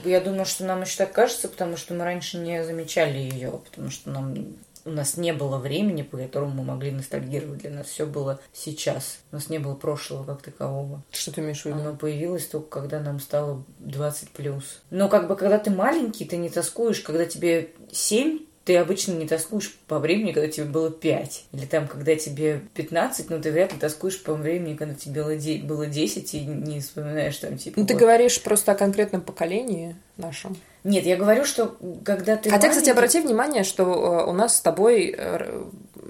я 0.05 0.21
думаю, 0.21 0.45
что 0.45 0.63
нам 0.63 0.83
еще 0.83 0.99
так 0.99 1.11
кажется, 1.11 1.49
потому 1.49 1.75
что 1.75 1.93
мы 1.95 2.05
раньше 2.05 2.37
не 2.37 2.63
замечали 2.63 3.17
ее, 3.17 3.59
потому 3.69 3.91
что 3.91 4.09
нам 4.09 4.55
у 4.85 4.91
нас 4.91 5.17
не 5.17 5.33
было 5.33 5.57
времени, 5.57 6.03
по 6.03 6.17
которому 6.17 6.53
мы 6.53 6.63
могли 6.63 6.91
ностальгировать. 6.91 7.61
Для 7.61 7.71
нас 7.71 7.87
все 7.87 8.05
было 8.05 8.39
сейчас. 8.53 9.19
У 9.31 9.35
нас 9.35 9.49
не 9.49 9.57
было 9.57 9.73
прошлого 9.73 10.23
как 10.23 10.43
такового. 10.43 11.03
Что 11.11 11.31
ты 11.31 11.41
имеешь 11.41 11.63
в 11.63 11.65
виду? 11.65 11.79
Оно 11.79 11.95
появилось 11.95 12.45
только 12.45 12.81
когда 12.81 12.99
нам 12.99 13.19
стало 13.19 13.63
20 13.79 14.29
плюс. 14.29 14.81
Но 14.91 15.09
как 15.09 15.27
бы 15.27 15.35
когда 15.35 15.57
ты 15.57 15.71
маленький, 15.71 16.25
ты 16.25 16.37
не 16.37 16.49
тоскуешь, 16.49 17.01
когда 17.01 17.25
тебе 17.25 17.71
7, 17.91 18.45
ты 18.65 18.77
обычно 18.77 19.13
не 19.13 19.27
тоскуешь 19.27 19.71
по 19.87 19.99
времени, 19.99 20.31
когда 20.31 20.49
тебе 20.49 20.65
было 20.65 20.89
5. 20.89 21.45
Или 21.53 21.65
там, 21.65 21.87
когда 21.87 22.15
тебе 22.15 22.61
15, 22.73 23.29
но 23.29 23.39
ты 23.39 23.51
вряд 23.51 23.71
ли 23.71 23.79
тоскуешь 23.79 24.21
по 24.21 24.33
времени, 24.33 24.75
когда 24.75 24.95
тебе 24.95 25.23
было 25.59 25.85
10, 25.85 26.33
и 26.33 26.39
не 26.45 26.81
вспоминаешь 26.81 27.37
там 27.37 27.57
типа... 27.57 27.79
Ну, 27.79 27.85
ты 27.85 27.93
вот... 27.93 27.99
говоришь 27.99 28.41
просто 28.41 28.71
о 28.71 28.75
конкретном 28.75 29.21
поколении 29.21 29.95
нашем. 30.17 30.57
Нет, 30.83 31.05
я 31.05 31.15
говорю, 31.15 31.45
что 31.45 31.77
когда 32.03 32.37
ты... 32.37 32.49
Хотя, 32.49 32.67
маленький... 32.67 32.69
кстати, 32.69 32.89
обрати 32.89 33.21
внимание, 33.21 33.63
что 33.63 33.83
э, 33.83 34.29
у 34.29 34.33
нас 34.33 34.57
с 34.57 34.61
тобой 34.61 35.13
э, 35.15 35.63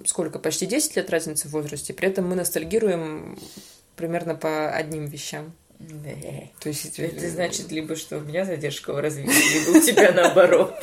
сколько, 0.06 0.40
почти 0.40 0.66
10 0.66 0.96
лет 0.96 1.10
разницы 1.10 1.50
в 1.50 1.52
возрасте, 1.52 1.94
при 1.94 2.08
этом 2.08 2.28
мы 2.28 2.36
ностальгируем 2.36 3.38
примерно 3.96 4.36
по 4.36 4.70
одним 4.70 5.06
вещам. 5.08 5.54
Да. 5.80 6.12
То 6.62 6.70
есть 6.70 6.98
это 6.98 7.30
значит 7.30 7.72
либо, 7.72 7.98
что 7.98 8.18
у 8.18 8.22
меня 8.22 8.46
задержка 8.46 8.94
в 8.94 9.00
развитии, 9.00 9.68
либо 9.68 9.78
у 9.78 9.82
тебя 9.82 10.14
наоборот. 10.14 10.74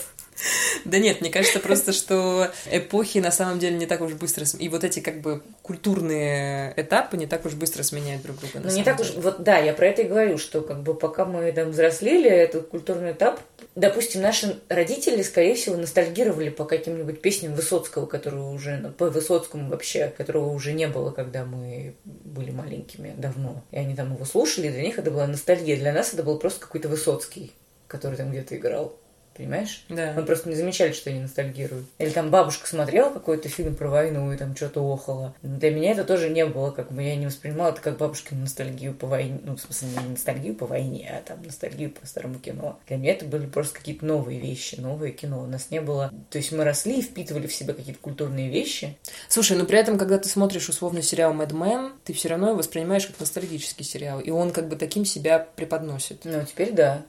Да 0.85 0.99
нет, 0.99 1.21
мне 1.21 1.31
кажется 1.31 1.61
просто, 1.61 1.93
что 1.93 2.51
эпохи 2.71 3.19
на 3.19 3.31
самом 3.31 3.59
деле 3.59 3.77
не 3.77 3.87
так 3.87 4.01
уж 4.01 4.13
быстро... 4.15 4.45
И 4.59 4.69
вот 4.69 4.83
эти 4.83 5.01
как 5.01 5.21
бы 5.21 5.43
культурные 5.63 6.73
этапы 6.77 7.17
не 7.17 7.27
так 7.27 7.45
уж 7.45 7.53
быстро 7.53 7.83
сменяют 7.83 8.23
друг 8.23 8.39
друга. 8.41 8.61
Ну 8.65 8.71
не 8.73 8.83
так 8.83 8.99
уж... 9.01 9.13
Вот 9.15 9.43
да, 9.43 9.59
я 9.59 9.73
про 9.73 9.87
это 9.87 10.03
и 10.03 10.07
говорю, 10.07 10.39
что 10.39 10.63
как 10.63 10.83
бы 10.83 10.95
пока 10.95 11.25
мы 11.25 11.53
там 11.53 11.71
взрослели, 11.71 12.29
этот 12.29 12.69
культурный 12.69 13.13
этап... 13.13 13.41
Допустим, 13.75 14.21
наши 14.21 14.59
родители, 14.69 15.23
скорее 15.23 15.55
всего, 15.55 15.77
ностальгировали 15.77 16.51
по 16.51 16.65
каким-нибудь 16.65 17.23
песням 17.23 17.55
Высоцкого, 17.55 18.07
которого 18.07 18.51
уже... 18.53 18.77
Ну, 18.77 18.91
по 18.91 19.09
Высоцкому 19.09 19.71
вообще, 19.71 20.13
которого 20.17 20.51
уже 20.51 20.73
не 20.73 20.89
было, 20.89 21.11
когда 21.11 21.45
мы 21.45 21.95
были 22.05 22.51
маленькими 22.51 23.15
давно. 23.17 23.63
И 23.71 23.79
они 23.79 23.95
там 23.95 24.13
его 24.15 24.25
слушали, 24.25 24.67
и 24.67 24.71
для 24.71 24.83
них 24.83 24.99
это 24.99 25.11
была 25.11 25.27
ностальгия. 25.27 25.77
Для 25.77 25.93
нас 25.93 26.13
это 26.13 26.23
был 26.23 26.39
просто 26.39 26.61
какой-то 26.61 26.89
Высоцкий, 26.89 27.53
который 27.87 28.17
там 28.17 28.31
где-то 28.31 28.57
играл. 28.57 28.95
Понимаешь? 29.37 29.85
Да. 29.89 30.13
Мы 30.17 30.25
просто 30.25 30.49
не 30.49 30.55
замечали, 30.55 30.93
что 30.93 31.11
они 31.11 31.21
ностальгируют. 31.21 31.87
Или 31.99 32.11
там 32.11 32.31
бабушка 32.31 32.67
смотрела 32.67 33.11
какой-то 33.11 33.49
фильм 33.49 33.75
про 33.75 33.89
войну 33.89 34.33
и 34.33 34.37
там 34.37 34.55
что-то 34.55 34.81
охала. 34.81 35.35
Для 35.43 35.71
меня 35.71 35.93
это 35.93 36.05
тоже 36.05 36.29
не 36.29 36.45
было, 36.47 36.71
как 36.71 36.93
бы 36.93 37.03
я 37.03 37.17
не 37.17 37.27
воспринимала 37.27 37.71
это 37.71 37.81
как 37.81 37.99
бабушкину 37.99 38.43
ностальгию 38.43 38.95
по 38.95 39.07
войне. 39.07 39.41
Ну, 39.43 39.57
в 39.57 39.61
смысле, 39.61 39.89
не 40.03 40.11
ностальгию 40.11 40.55
по 40.55 40.67
войне, 40.67 41.13
а 41.17 41.27
там 41.27 41.43
ностальгию 41.43 41.91
по 41.91 42.07
старому 42.07 42.39
кино. 42.39 42.79
Для 42.87 42.97
меня 42.97 43.13
это 43.13 43.25
были 43.25 43.47
просто 43.47 43.79
какие-то 43.79 44.05
новые 44.05 44.39
вещи, 44.39 44.77
новое 44.77 45.11
кино. 45.11 45.43
У 45.43 45.47
нас 45.47 45.71
не 45.71 45.81
было... 45.81 46.13
То 46.31 46.39
есть 46.39 46.53
мы 46.53 46.65
росли 46.65 46.99
и 46.99 47.03
впитывали 47.03 47.47
в 47.47 47.55
себя 47.55 47.75
какие-то 47.75 48.01
культурные 48.01 48.51
вещи. 48.51 48.97
Слушай, 49.29 49.57
но 49.57 49.65
при 49.65 49.79
этом, 49.79 49.99
когда 49.99 50.19
ты 50.19 50.29
смотришь 50.29 50.69
условно 50.69 51.03
сериал 51.03 51.33
Mad 51.35 51.51
Men, 51.51 51.93
ты 52.05 52.13
все 52.13 52.29
равно 52.29 52.49
его 52.49 52.59
воспринимаешь 52.59 53.07
как 53.07 53.19
ностальгический 53.21 53.85
сериал. 53.85 54.21
И 54.21 54.31
он 54.31 54.51
как 54.51 54.69
бы 54.69 54.77
таким 54.77 55.05
себя 55.05 55.39
преподносит. 55.39 56.25
Ну, 56.25 56.45
теперь 56.45 56.73
да. 56.73 57.03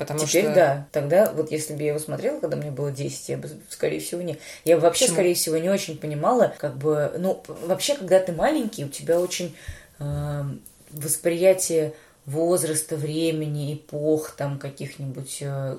Потому 0.00 0.20
Теперь 0.20 0.44
что... 0.44 0.54
да. 0.54 0.86
Тогда, 0.92 1.30
вот 1.30 1.50
если 1.50 1.74
бы 1.74 1.82
я 1.82 1.88
его 1.88 1.98
смотрела, 1.98 2.40
когда 2.40 2.56
мне 2.56 2.70
было 2.70 2.90
10, 2.90 3.28
я 3.28 3.36
бы, 3.36 3.50
скорее 3.68 4.00
всего, 4.00 4.22
не... 4.22 4.38
Я 4.64 4.76
бы 4.76 4.82
вообще, 4.82 5.04
Почему? 5.04 5.16
скорее 5.16 5.34
всего, 5.34 5.58
не 5.58 5.68
очень 5.68 5.98
понимала, 5.98 6.54
как 6.56 6.78
бы... 6.78 7.12
Ну, 7.18 7.42
вообще, 7.66 7.94
когда 7.96 8.18
ты 8.18 8.32
маленький, 8.32 8.86
у 8.86 8.88
тебя 8.88 9.20
очень 9.20 9.54
э, 9.98 10.42
восприятие 10.90 11.92
возраста, 12.26 12.96
времени, 12.96 13.74
эпох, 13.74 14.32
там, 14.32 14.58
каких-нибудь 14.58 15.38
э, 15.40 15.76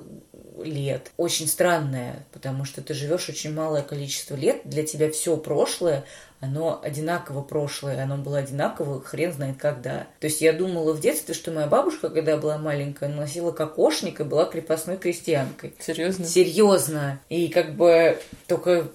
лет. 0.62 1.10
Очень 1.16 1.46
странное, 1.46 2.26
потому 2.32 2.64
что 2.64 2.82
ты 2.82 2.94
живешь 2.94 3.28
очень 3.28 3.54
малое 3.54 3.82
количество 3.82 4.34
лет, 4.34 4.62
для 4.64 4.84
тебя 4.84 5.10
все 5.10 5.36
прошлое, 5.36 6.04
оно 6.40 6.80
одинаково 6.82 7.42
прошлое, 7.42 8.02
оно 8.02 8.16
было 8.16 8.38
одинаково, 8.38 9.00
хрен 9.00 9.32
знает 9.32 9.58
когда. 9.58 10.08
То 10.18 10.26
есть 10.26 10.40
я 10.40 10.52
думала 10.52 10.92
в 10.92 11.00
детстве, 11.00 11.34
что 11.34 11.52
моя 11.52 11.68
бабушка, 11.68 12.10
когда 12.10 12.36
была 12.36 12.58
маленькая, 12.58 13.08
носила 13.08 13.52
кокошник 13.52 14.20
и 14.20 14.24
была 14.24 14.44
крепостной 14.44 14.96
крестьянкой. 14.96 15.74
Серьезно? 15.78 16.24
Серьезно. 16.24 17.20
И 17.28 17.48
как 17.48 17.76
бы 17.76 18.18
только 18.48 18.88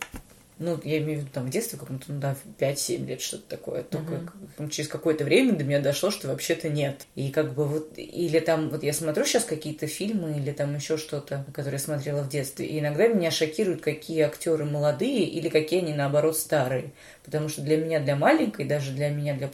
ну, 0.60 0.80
я 0.84 0.98
имею 0.98 1.20
в 1.20 1.22
виду 1.22 1.32
там 1.34 1.46
в 1.46 1.50
детстве 1.50 1.78
каком-то, 1.78 2.12
ну 2.12 2.20
да, 2.20 2.36
5-7 2.58 3.06
лет, 3.06 3.22
что-то 3.22 3.44
такое. 3.48 3.84
Только 3.84 4.14
Мгм. 4.14 4.32
как- 4.58 4.72
через 4.72 4.90
какое-то 4.90 5.24
время 5.24 5.54
до 5.54 5.64
меня 5.64 5.80
дошло, 5.80 6.10
что 6.12 6.28
вообще-то 6.28 6.70
нет. 6.70 7.06
И 7.16 7.30
как 7.30 7.54
бы 7.54 7.66
вот, 7.66 7.94
или 7.98 8.40
там, 8.40 8.70
вот 8.70 8.84
я 8.84 8.94
смотрю 8.94 9.26
сейчас 9.26 9.44
какие-то 9.44 9.88
фильмы, 9.88 10.38
или 10.38 10.52
там 10.52 10.76
еще 10.76 10.98
что-то, 10.98 11.46
которые 11.54 11.74
я 11.74 11.80
смотрела 11.80 12.22
в 12.24 12.30
детстве, 12.30 12.66
и 12.66 12.80
иногда 12.80 13.08
меня 13.08 13.32
шокируют, 13.32 13.82
какие 13.82 14.22
актеры 14.22 14.66
молодые, 14.66 15.24
или 15.26 15.50
какие 15.50 15.82
они, 15.82 15.94
наоборот, 15.94 16.38
старые. 16.38 16.92
Потому 17.24 17.50
что 17.50 17.62
для 17.62 17.78
меня, 17.78 18.00
для 18.00 18.16
маленькой, 18.16 18.66
даже 18.66 18.92
для 18.92 19.10
меня, 19.10 19.36
для 19.36 19.50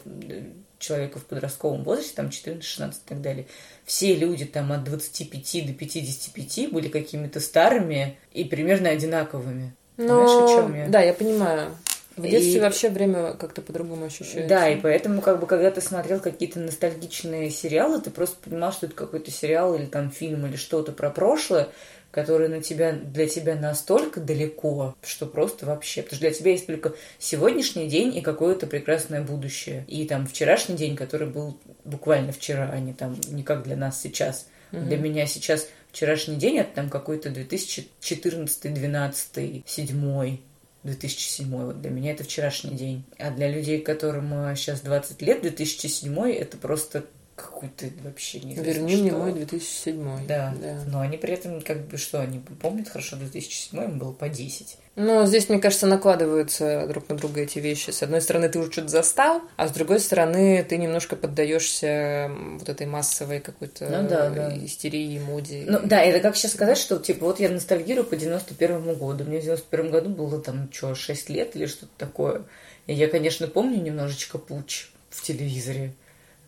человека 0.78 1.18
в 1.18 1.24
подростковом 1.24 1.82
возрасте, 1.84 2.12
там 2.14 2.28
14-16 2.28 2.90
и 2.90 3.08
так 3.08 3.20
далее, 3.20 3.46
все 3.84 4.14
люди 4.14 4.44
там 4.44 4.72
от 4.72 4.84
25 4.84 5.66
до 5.66 5.72
55 5.72 6.70
были 6.72 6.88
какими-то 6.88 7.40
старыми 7.40 8.16
и 8.32 8.44
примерно 8.44 8.90
одинаковыми. 8.90 9.74
Но... 9.96 10.26
Знаешь, 10.26 10.50
о 10.50 10.62
чем 10.62 10.74
я? 10.74 10.88
Да, 10.88 11.00
я 11.00 11.12
понимаю. 11.14 11.70
В 12.16 12.24
И- 12.24 12.30
детстве 12.30 12.60
вообще 12.60 12.90
время 12.90 13.32
как-то 13.34 13.60
по-другому 13.60 14.06
ощущается. 14.06 14.48
Да, 14.48 14.68
и 14.68 14.80
поэтому, 14.80 15.20
как 15.20 15.40
бы, 15.40 15.46
когда 15.46 15.70
ты 15.70 15.80
смотрел 15.80 16.20
какие-то 16.20 16.60
ностальгичные 16.60 17.50
сериалы, 17.50 18.00
ты 18.00 18.10
просто 18.10 18.36
понимал, 18.42 18.72
что 18.72 18.86
это 18.86 18.94
какой-то 18.94 19.30
сериал 19.30 19.74
или 19.74 19.86
там 19.86 20.10
фильм 20.10 20.46
или 20.46 20.56
что-то 20.56 20.92
про 20.92 21.10
прошлое, 21.10 21.68
которое 22.12 22.48
на 22.48 22.62
тебя, 22.62 22.92
для 22.92 23.26
тебя 23.26 23.56
настолько 23.56 24.20
далеко, 24.20 24.94
что 25.02 25.26
просто 25.26 25.66
вообще. 25.66 26.02
Потому 26.02 26.16
что 26.18 26.28
для 26.28 26.34
тебя 26.34 26.52
есть 26.52 26.66
только 26.66 26.92
сегодняшний 27.18 27.88
день 27.88 28.16
и 28.16 28.20
какое-то 28.20 28.68
прекрасное 28.68 29.20
будущее. 29.20 29.84
И 29.88 30.06
там 30.06 30.24
вчерашний 30.28 30.76
день, 30.76 30.94
который 30.94 31.26
был 31.26 31.58
буквально 31.84 32.30
вчера, 32.30 32.70
а 32.72 32.78
не 32.78 32.92
там 32.92 33.16
не 33.28 33.42
как 33.42 33.64
для 33.64 33.74
нас 33.74 34.00
сейчас. 34.00 34.46
Мгм. 34.70 34.86
Для 34.86 34.96
меня 34.98 35.26
сейчас 35.26 35.66
вчерашний 35.94 36.36
день 36.36 36.58
это 36.58 36.74
там 36.74 36.90
какой-то 36.90 37.30
2014, 37.30 38.74
12, 38.74 39.62
7 39.66 40.38
2007 40.82 41.50
вот 41.50 41.80
для 41.80 41.90
меня 41.90 42.12
это 42.12 42.24
вчерашний 42.24 42.76
день. 42.76 43.04
А 43.18 43.30
для 43.30 43.50
людей, 43.50 43.80
которым 43.80 44.34
э, 44.34 44.54
сейчас 44.56 44.80
20 44.82 45.22
лет, 45.22 45.40
2007 45.40 46.30
это 46.32 46.58
просто 46.58 47.06
какой-то 47.36 47.86
вообще 48.02 48.40
не 48.40 48.54
Верни 48.54 48.96
мне 48.96 49.12
мой 49.12 49.32
2007. 49.32 50.26
Да. 50.26 50.54
да. 50.60 50.84
Но 50.86 51.00
они 51.00 51.16
при 51.16 51.34
этом 51.34 51.60
как 51.60 51.86
бы 51.86 51.96
что, 51.96 52.20
они 52.20 52.38
помнят 52.38 52.88
хорошо 52.88 53.16
2007 53.16 53.82
им 53.82 53.98
было 53.98 54.12
по 54.12 54.28
10. 54.28 54.78
Но 54.96 55.26
здесь, 55.26 55.48
мне 55.48 55.58
кажется, 55.58 55.88
накладываются 55.88 56.86
друг 56.86 57.08
на 57.08 57.16
друга 57.16 57.40
эти 57.40 57.58
вещи. 57.58 57.90
С 57.90 58.04
одной 58.04 58.20
стороны, 58.20 58.48
ты 58.48 58.60
уже 58.60 58.70
что-то 58.70 58.88
застал, 58.88 59.42
а 59.56 59.66
с 59.66 59.72
другой 59.72 59.98
стороны, 59.98 60.64
ты 60.68 60.76
немножко 60.76 61.16
поддаешься 61.16 62.30
вот 62.58 62.68
этой 62.68 62.86
массовой 62.86 63.40
какой-то 63.40 63.86
Ну 63.86 64.08
да, 64.08 64.30
да. 64.30 64.56
истерии, 64.64 65.18
моде. 65.18 65.64
Ну 65.66 65.80
да, 65.82 66.00
это 66.00 66.20
как 66.20 66.36
сейчас 66.36 66.52
сказать, 66.52 66.78
что 66.78 66.98
типа 66.98 67.26
вот 67.26 67.40
я 67.40 67.48
ностальгирую 67.48 68.04
по 68.04 68.14
91 68.14 68.94
году. 68.94 69.24
Мне 69.24 69.40
в 69.40 69.42
91 69.42 69.90
году 69.90 70.10
было 70.10 70.40
там 70.40 70.68
что, 70.72 70.94
6 70.94 71.28
лет 71.28 71.56
или 71.56 71.66
что-то 71.66 71.92
такое. 71.98 72.44
И 72.86 72.94
я, 72.94 73.08
конечно, 73.08 73.48
помню 73.48 73.82
немножечко 73.82 74.38
пуч 74.38 74.90
в 75.10 75.22
телевизоре, 75.22 75.94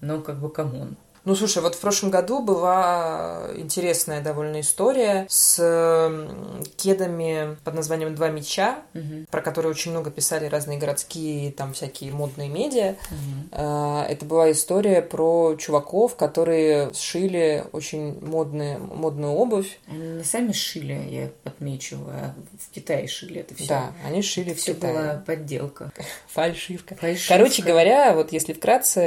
но 0.00 0.20
как 0.20 0.40
бы 0.40 0.50
come 0.50 0.76
on. 0.76 0.96
Ну, 1.26 1.34
слушай, 1.34 1.60
вот 1.60 1.74
в 1.74 1.80
прошлом 1.80 2.10
году 2.10 2.40
была 2.40 3.48
интересная 3.56 4.20
довольно 4.20 4.60
история 4.60 5.26
с 5.28 5.56
кедами 6.76 7.56
под 7.64 7.74
названием 7.74 8.14
«Два 8.14 8.28
меча», 8.28 8.78
Мгм. 8.94 9.26
про 9.28 9.40
которые 9.42 9.70
очень 9.72 9.90
много 9.90 10.12
писали 10.12 10.46
разные 10.46 10.78
городские, 10.78 11.50
там, 11.50 11.72
всякие 11.72 12.12
модные 12.12 12.48
медиа. 12.48 12.94
А, 13.50 14.06
Это 14.08 14.24
была 14.24 14.52
история 14.52 15.02
про 15.02 15.56
чуваков, 15.56 16.14
которые 16.14 16.94
сшили 16.94 17.64
очень 17.72 18.24
модные, 18.24 18.78
модную 18.78 19.32
обувь. 19.32 19.80
Они 19.88 20.22
сами 20.22 20.52
шили, 20.52 20.92
я 21.10 21.30
отмечу, 21.42 21.96
а 22.06 22.34
в 22.68 22.72
Китае 22.72 23.08
шили 23.08 23.40
это 23.40 23.54
все. 23.56 23.66
Да, 23.66 23.92
они 24.06 24.22
шили 24.22 24.54
в 24.54 24.58
все 24.58 24.74
Китае. 24.74 24.92
была 24.94 25.22
подделка. 25.26 25.92
Фальшивка. 26.28 26.94
Фальшивка. 26.94 27.34
Короче 27.34 27.62
говоря, 27.64 28.12
вот 28.14 28.30
если 28.30 28.52
вкратце, 28.52 29.00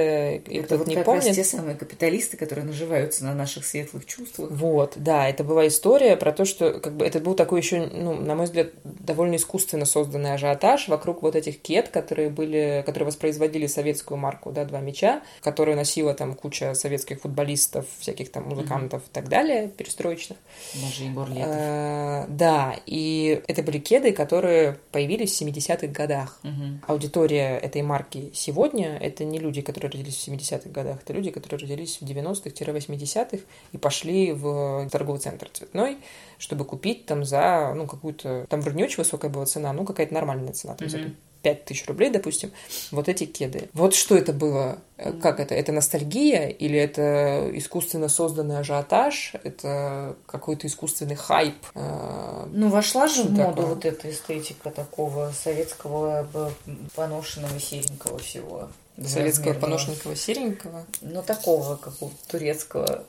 это 0.45 0.63
кто 0.65 0.77
вот 0.79 0.87
не 0.87 0.97
помнит, 0.97 1.33
те 1.33 1.45
самые 1.45 1.75
капиталисты, 1.77 2.08
которые 2.37 2.65
наживаются 2.65 3.23
на 3.23 3.33
наших 3.33 3.65
светлых 3.65 4.05
чувствах. 4.05 4.49
Вот, 4.51 4.93
да, 4.95 5.27
это 5.27 5.43
была 5.43 5.67
история 5.67 6.15
про 6.15 6.31
то, 6.31 6.45
что 6.45 6.79
как 6.79 6.95
бы 6.95 7.05
это 7.05 7.19
был 7.19 7.35
такой 7.35 7.61
еще, 7.61 7.85
ну, 7.85 8.13
на 8.13 8.35
мой 8.35 8.45
взгляд, 8.45 8.69
довольно 8.83 9.35
искусственно 9.35 9.85
созданный 9.85 10.33
ажиотаж 10.33 10.87
вокруг 10.87 11.21
вот 11.21 11.35
этих 11.35 11.61
кет, 11.61 11.89
которые 11.89 12.29
были, 12.29 12.83
которые 12.85 13.07
воспроизводили 13.07 13.67
советскую 13.67 14.17
марку, 14.17 14.51
да, 14.51 14.65
два 14.65 14.79
мяча, 14.79 15.21
которую 15.41 15.77
носила 15.77 16.13
там 16.13 16.33
куча 16.33 16.73
советских 16.73 17.21
футболистов, 17.21 17.85
всяких 17.99 18.31
там 18.31 18.43
музыкантов 18.43 19.03
и 19.03 19.11
так 19.11 19.29
далее, 19.29 19.69
перестроечных. 19.69 20.37
Даже 20.81 21.03
Егор 21.03 21.29
Летов. 21.29 21.47
Э, 21.47 22.25
Да, 22.29 22.75
и 22.85 23.41
это 23.47 23.63
были 23.63 23.79
кеды, 23.79 24.11
которые 24.11 24.79
появились 24.91 25.31
в 25.31 25.41
70-х 25.41 25.87
годах. 25.87 26.39
Мгм. 26.43 26.81
Аудитория 26.87 27.57
этой 27.57 27.81
марки 27.81 28.31
сегодня— 28.33 28.97
это 29.01 29.23
не 29.23 29.39
люди, 29.39 29.61
которые 29.61 29.91
родились 29.91 30.15
в 30.15 30.27
70-х 30.27 30.69
годах, 30.69 30.99
это 31.03 31.13
люди, 31.13 31.31
которые 31.31 31.61
родились 31.61 31.98
в 32.01 32.05
90-х-80-х 32.05 33.37
и 33.71 33.77
пошли 33.77 34.31
в 34.31 34.87
торговый 34.91 35.19
центр 35.19 35.49
цветной, 35.51 35.97
чтобы 36.37 36.65
купить 36.65 37.05
там 37.05 37.23
за, 37.23 37.73
ну, 37.75 37.87
какую-то... 37.87 38.45
Там 38.49 38.61
вроде 38.61 38.77
не 38.77 38.83
очень 38.83 38.97
высокая 38.97 39.29
была 39.31 39.45
цена, 39.45 39.73
ну, 39.73 39.85
какая-то 39.85 40.13
нормальная 40.13 40.53
цена, 40.53 40.75
там, 40.75 40.89
за 40.89 40.97
Мгм. 40.99 41.15
5 41.41 41.63
тысяч 41.63 41.87
рублей, 41.87 42.09
допустим, 42.09 42.51
вот 42.91 43.07
эти 43.07 43.25
кеды. 43.25 43.69
Вот 43.71 43.93
что 43.95 44.17
это 44.17 44.33
было? 44.33 44.79
Э, 44.97 45.13
Как 45.13 45.39
это? 45.39 45.55
Это 45.55 45.71
ностальгия 45.71 46.49
или 46.49 46.77
это 46.77 47.49
искусственно 47.53 48.09
созданный 48.09 48.57
ажиотаж? 48.59 49.35
Это 49.45 50.17
какой-то 50.25 50.67
искусственный 50.67 51.15
хайп? 51.15 51.55
Э, 51.75 52.45
Ну, 52.51 52.67
вошла 52.67 53.07
же 53.07 53.21
Что 53.23 53.23
в 53.23 53.31
моду 53.31 53.49
такое? 53.55 53.65
вот 53.67 53.85
эта 53.85 54.11
эстетика 54.11 54.69
такого 54.69 55.31
советского 55.31 56.27
б- 56.33 56.51
поношенного 56.93 57.57
серенького 57.57 58.17
всего. 58.19 58.67
Советского 59.07 59.53
поношенького 59.53 60.15
серенького? 60.15 60.85
Ну, 61.01 61.23
такого, 61.23 61.75
какого-то 61.75 62.27
турецкого. 62.27 63.05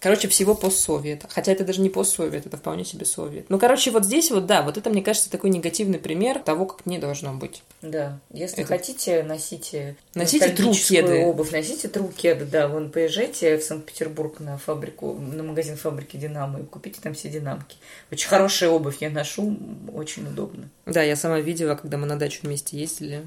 Короче, 0.00 0.28
всего 0.28 0.54
постсовет. 0.54 1.26
Хотя 1.28 1.52
это 1.52 1.62
даже 1.62 1.82
не 1.82 1.90
постсовет, 1.90 2.46
это 2.46 2.56
вполне 2.56 2.86
себе 2.86 3.04
совет. 3.04 3.50
Ну, 3.50 3.58
короче, 3.58 3.90
вот 3.90 4.06
здесь 4.06 4.30
вот, 4.30 4.46
да, 4.46 4.62
вот 4.62 4.78
это, 4.78 4.88
мне 4.88 5.02
кажется, 5.02 5.30
такой 5.30 5.50
негативный 5.50 5.98
пример 5.98 6.38
того, 6.38 6.64
как 6.64 6.86
не 6.86 6.98
должно 6.98 7.34
быть. 7.34 7.62
Да, 7.82 8.18
если 8.32 8.60
это... 8.60 8.68
хотите, 8.68 9.22
носите 9.22 9.96
Носите 10.14 10.48
тру-кеды. 10.48 11.22
обувь, 11.26 11.52
носите 11.52 11.88
тру-кеды, 11.88 12.46
да, 12.46 12.68
вон 12.68 12.90
поезжайте 12.90 13.58
в 13.58 13.62
Санкт-Петербург 13.62 14.40
на 14.40 14.56
фабрику, 14.56 15.12
на 15.12 15.42
магазин 15.42 15.76
фабрики 15.76 16.16
Динамо 16.16 16.60
и 16.60 16.64
купите 16.64 17.00
там 17.02 17.12
все 17.12 17.28
динамки. 17.28 17.76
Очень 18.10 18.28
хорошая 18.28 18.70
обувь 18.70 18.96
я 19.00 19.10
ношу, 19.10 19.54
очень 19.92 20.26
удобно. 20.26 20.70
Да, 20.86 21.02
я 21.02 21.14
сама 21.14 21.40
видела, 21.40 21.74
когда 21.74 21.98
мы 21.98 22.06
на 22.06 22.18
дачу 22.18 22.40
вместе 22.42 22.78
ездили 22.78 23.22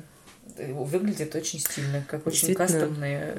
выглядит 0.58 1.36
очень 1.36 1.60
стильно, 1.60 2.04
как 2.08 2.28
очень 2.28 2.54
кастомные 2.54 3.36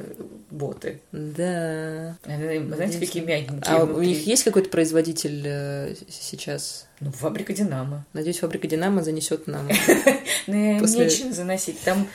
боты. 0.51 1.01
Да. 1.13 2.17
Знаете, 2.25 2.99
какие 2.99 3.23
мягенькие. 3.23 3.63
А 3.67 3.85
у 3.85 4.03
них 4.03 4.27
есть 4.27 4.45
какой-то 4.45 4.69
производитель 4.71 5.43
э, 5.47 5.95
сейчас? 6.09 6.89
Ну, 7.01 7.11
фабрика 7.11 7.53
Динамо. 7.53 8.05
Надеюсь, 8.13 8.39
фабрика 8.39 8.67
Динамо 8.67 9.03
занесет 9.03 9.47
нам. 9.47 9.69
Ну, 10.47 10.79
нечем 10.79 11.33
заносить. 11.33 11.81
Там, 11.81 12.07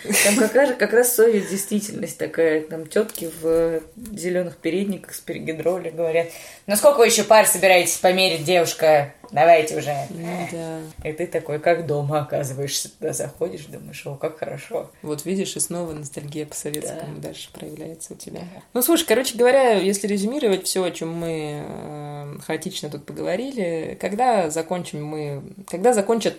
как, 0.77 0.93
раз, 0.93 1.15
совет 1.15 1.49
действительность 1.49 2.19
такая. 2.19 2.61
Там 2.61 2.85
тетки 2.85 3.31
в 3.41 3.81
зеленых 4.15 4.57
передниках 4.57 5.15
с 5.15 5.19
перегидроли 5.19 5.89
говорят: 5.89 6.27
Ну 6.67 6.75
сколько 6.75 6.99
вы 6.99 7.07
еще 7.07 7.23
пар 7.23 7.47
собираетесь 7.47 7.97
померить, 7.97 8.43
девушка? 8.43 9.15
Давайте 9.31 9.77
уже. 9.77 9.95
Ну, 10.09 10.47
да. 10.51 10.79
И 11.07 11.13
ты 11.13 11.27
такой, 11.27 11.59
как 11.59 11.85
дома 11.85 12.21
оказываешься, 12.21 12.89
туда 12.89 13.13
заходишь, 13.13 13.65
думаешь, 13.65 14.05
о, 14.05 14.15
как 14.15 14.39
хорошо. 14.39 14.89
Вот 15.01 15.25
видишь, 15.25 15.55
и 15.55 15.59
снова 15.59 15.93
ностальгия 15.93 16.45
по 16.45 16.55
советскому 16.55 17.15
да. 17.17 17.29
дальше 17.29 17.49
проявляется 17.53 18.13
у 18.13 18.17
тебя. 18.17 18.41
Ну, 18.73 18.81
слушай, 18.81 19.05
короче 19.05 19.37
говоря, 19.37 19.73
если 19.73 20.07
резюмировать 20.07 20.65
все, 20.65 20.83
о 20.83 20.91
чем 20.91 21.13
мы 21.13 21.63
э, 21.63 22.39
хаотично 22.45 22.89
тут 22.89 23.05
поговорили, 23.05 23.97
когда 23.99 24.49
закончим 24.69 25.03
мы, 25.03 25.41
когда 25.67 25.93
закончат 25.93 26.35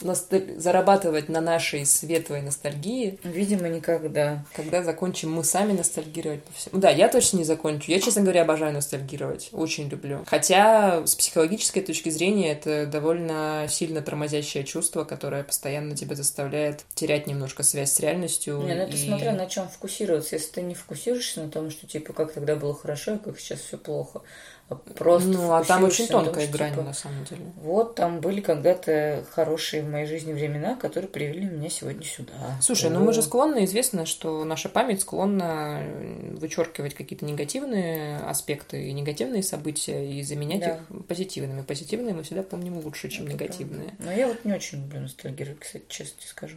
носталь... 0.00 0.54
зарабатывать 0.56 1.28
на 1.28 1.40
нашей 1.40 1.84
светлой 1.84 2.42
ностальгии? 2.42 3.18
Видимо, 3.24 3.68
никогда. 3.68 4.44
Когда 4.54 4.84
закончим 4.84 5.32
мы 5.32 5.42
сами 5.42 5.72
ностальгировать 5.72 6.44
по 6.44 6.52
всему. 6.52 6.80
Да, 6.80 6.90
я 6.90 7.08
точно 7.08 7.38
не 7.38 7.44
закончу. 7.44 7.90
Я, 7.90 8.00
честно 8.00 8.22
говоря, 8.22 8.42
обожаю 8.42 8.72
ностальгировать. 8.72 9.48
Очень 9.52 9.88
люблю. 9.88 10.24
Хотя 10.26 11.04
с 11.04 11.16
психологической 11.16 11.82
точки 11.82 12.08
зрения 12.08 12.52
это 12.52 12.86
довольно 12.86 13.66
сильно 13.68 14.00
тормозящее 14.00 14.62
чувство, 14.62 15.02
которое 15.02 15.42
постоянно 15.42 15.96
тебя 15.96 16.14
заставляет 16.14 16.84
терять 16.94 17.26
немножко 17.26 17.64
связь 17.64 17.92
с 17.92 17.98
реальностью. 17.98 18.58
Не, 18.58 18.74
ну 18.74 18.82
это 18.82 18.96
и... 18.96 19.06
смотря 19.06 19.32
на 19.32 19.46
чем 19.46 19.68
фокусироваться. 19.68 20.36
Если 20.36 20.52
ты 20.52 20.62
не 20.62 20.76
фокусируешься 20.76 21.42
на 21.42 21.50
том, 21.50 21.72
что 21.72 21.88
типа 21.88 22.12
как 22.12 22.32
тогда 22.32 22.54
было 22.54 22.76
хорошо, 22.76 23.14
и 23.14 23.18
как 23.18 23.40
сейчас 23.40 23.58
все 23.60 23.76
плохо, 23.76 24.22
просто 24.68 25.28
Ну, 25.28 25.52
а 25.52 25.62
там 25.62 25.84
очень 25.84 26.08
тонкая 26.08 26.46
том, 26.46 26.52
грань, 26.52 26.70
типа, 26.72 26.82
на 26.82 26.92
самом 26.92 27.24
деле. 27.24 27.42
Вот, 27.56 27.94
там 27.94 28.20
были 28.20 28.40
когда-то 28.40 29.24
хорошие 29.30 29.82
в 29.82 29.88
моей 29.88 30.06
жизни 30.06 30.32
времена, 30.32 30.74
которые 30.74 31.08
привели 31.08 31.44
меня 31.44 31.70
сегодня 31.70 32.04
сюда. 32.04 32.32
Слушай, 32.60 32.90
О. 32.90 32.94
ну 32.94 33.04
мы 33.04 33.12
же 33.12 33.22
склонны, 33.22 33.64
известно, 33.64 34.06
что 34.06 34.44
наша 34.44 34.68
память 34.68 35.02
склонна 35.02 35.84
вычеркивать 36.32 36.94
какие-то 36.94 37.24
негативные 37.24 38.18
аспекты 38.18 38.88
и 38.88 38.92
негативные 38.92 39.44
события 39.44 40.04
и 40.04 40.22
заменять 40.24 40.60
да. 40.60 40.74
их 40.74 41.06
позитивными. 41.06 41.62
Позитивные 41.62 42.14
мы 42.14 42.24
всегда 42.24 42.42
помним 42.42 42.78
лучше, 42.78 43.08
чем 43.08 43.26
Это 43.26 43.34
негативные. 43.34 43.90
Правда. 43.90 44.04
Но 44.04 44.12
я 44.12 44.26
вот 44.26 44.44
не 44.44 44.52
очень 44.52 44.78
люблю 44.78 45.00
ностальгировать, 45.00 45.60
кстати, 45.60 45.84
честно 45.88 46.18
тебе 46.18 46.28
скажу. 46.28 46.56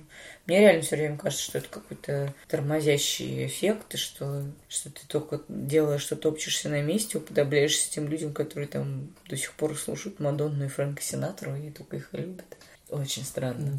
Мне 0.49 0.61
реально 0.61 0.81
все 0.81 0.95
время 0.95 1.15
кажется, 1.15 1.43
что 1.43 1.59
это 1.59 1.67
какой-то 1.69 2.33
тормозящий 2.47 3.45
эффект, 3.45 3.93
и 3.93 3.97
что, 3.97 4.45
что 4.67 4.89
ты 4.89 5.01
только 5.07 5.41
делаешь, 5.47 6.01
что 6.01 6.15
топчешься 6.15 6.69
на 6.69 6.81
месте, 6.81 7.19
уподобляешься 7.19 7.91
тем 7.91 8.07
людям, 8.07 8.33
которые 8.33 8.67
там 8.67 9.09
до 9.29 9.37
сих 9.37 9.53
пор 9.53 9.77
слушают 9.77 10.19
Мадонну 10.19 10.65
и 10.65 10.67
Фрэнка 10.67 11.03
Синатру, 11.03 11.55
и 11.55 11.69
только 11.69 11.97
их 11.97 12.09
любят. 12.13 12.57
Очень 12.89 13.25
странно. 13.25 13.77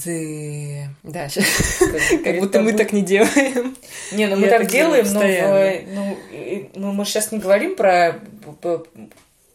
Да, 1.02 1.02
да, 1.02 1.28
как, 1.80 2.22
как 2.22 2.38
будто 2.38 2.60
мы 2.60 2.72
так 2.74 2.92
не 2.92 3.02
делаем. 3.02 3.76
Не, 4.12 4.28
ну 4.28 4.36
мы 4.36 4.46
так 4.46 4.68
делаем, 4.68 5.12
но 5.12 5.22
ну, 5.92 6.70
ну, 6.76 6.92
мы 6.92 7.04
сейчас 7.04 7.32
не 7.32 7.40
говорим 7.40 7.74
про 7.74 8.20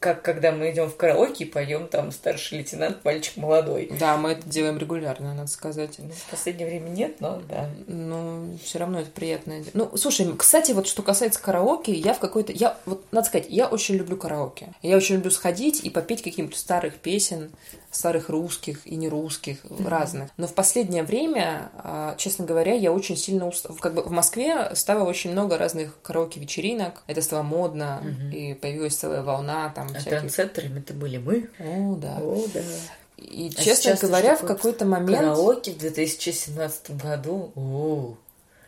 как 0.06 0.22
когда 0.22 0.52
мы 0.52 0.70
идем 0.70 0.88
в 0.88 0.96
караоке 0.96 1.46
и 1.46 1.48
поем 1.48 1.88
там 1.88 2.12
старший 2.12 2.60
лейтенант, 2.60 3.04
мальчик 3.04 3.38
молодой. 3.38 3.90
Да, 4.00 4.18
мы 4.18 4.34
это 4.34 4.48
делаем 4.48 4.78
регулярно, 4.78 5.34
надо 5.34 5.50
сказать. 5.50 5.96
Ну, 5.98 6.12
в 6.12 6.30
последнее 6.30 6.68
время 6.68 6.90
нет, 6.90 7.22
но 7.22 7.42
да. 7.50 7.72
Ну, 7.88 8.56
все 8.64 8.78
равно 8.78 9.00
это 9.00 9.10
приятное. 9.10 9.64
Ну, 9.74 9.90
слушай, 9.98 10.32
кстати, 10.38 10.74
вот 10.74 10.86
что 10.86 11.02
касается 11.02 11.42
караоке, 11.42 11.92
я 11.92 12.14
в 12.14 12.20
какой-то... 12.20 12.52
Я, 12.52 12.78
вот, 12.86 13.04
надо 13.12 13.26
сказать, 13.26 13.48
я 13.50 13.66
очень 13.68 13.96
люблю 13.96 14.16
караоке. 14.16 14.74
Я 14.84 14.96
очень 14.96 15.16
люблю 15.16 15.32
сходить 15.32 15.84
и 15.84 15.90
попеть 15.90 16.22
каким-то 16.22 16.56
старых 16.56 16.98
песен, 16.98 17.50
старых 17.96 18.30
русских 18.30 18.86
и 18.86 18.96
не 18.96 19.08
русских, 19.08 19.64
mm-hmm. 19.64 19.88
разных. 19.88 20.30
Но 20.38 20.48
в 20.48 20.54
последнее 20.54 21.04
время, 21.04 21.72
а, 21.78 22.16
честно 22.18 22.46
говоря, 22.46 22.74
я 22.74 22.92
очень 22.92 23.16
сильно 23.16 23.48
уст... 23.48 23.68
как 23.80 23.94
бы 23.94 24.04
в 24.04 24.12
Москве 24.12 24.76
стало 24.76 25.08
очень 25.08 25.32
много 25.32 25.58
разных 25.58 26.00
караоке-вечеринок. 26.02 27.04
Это 27.08 27.22
стало 27.22 27.44
модно, 27.44 28.02
mm-hmm. 28.04 28.36
и 28.36 28.54
появилась 28.54 28.96
целая 28.96 29.24
волна 29.24 29.72
там 29.74 29.88
а 29.88 30.00
всяких... 30.00 30.10
трансцентрами 30.10 30.80
это 30.80 30.94
были 30.94 31.18
мы. 31.18 31.50
О, 31.60 31.96
да. 31.96 32.18
О, 32.22 32.46
да. 32.54 32.62
И, 33.18 33.52
а 33.58 33.62
честно 33.62 33.96
говоря, 34.00 34.36
в 34.36 34.42
какой-то 34.42 34.86
момент... 34.86 35.20
Караоке 35.20 35.72
в 35.72 35.78
2017 35.78 36.98
году. 36.98 37.52
О. 37.56 38.16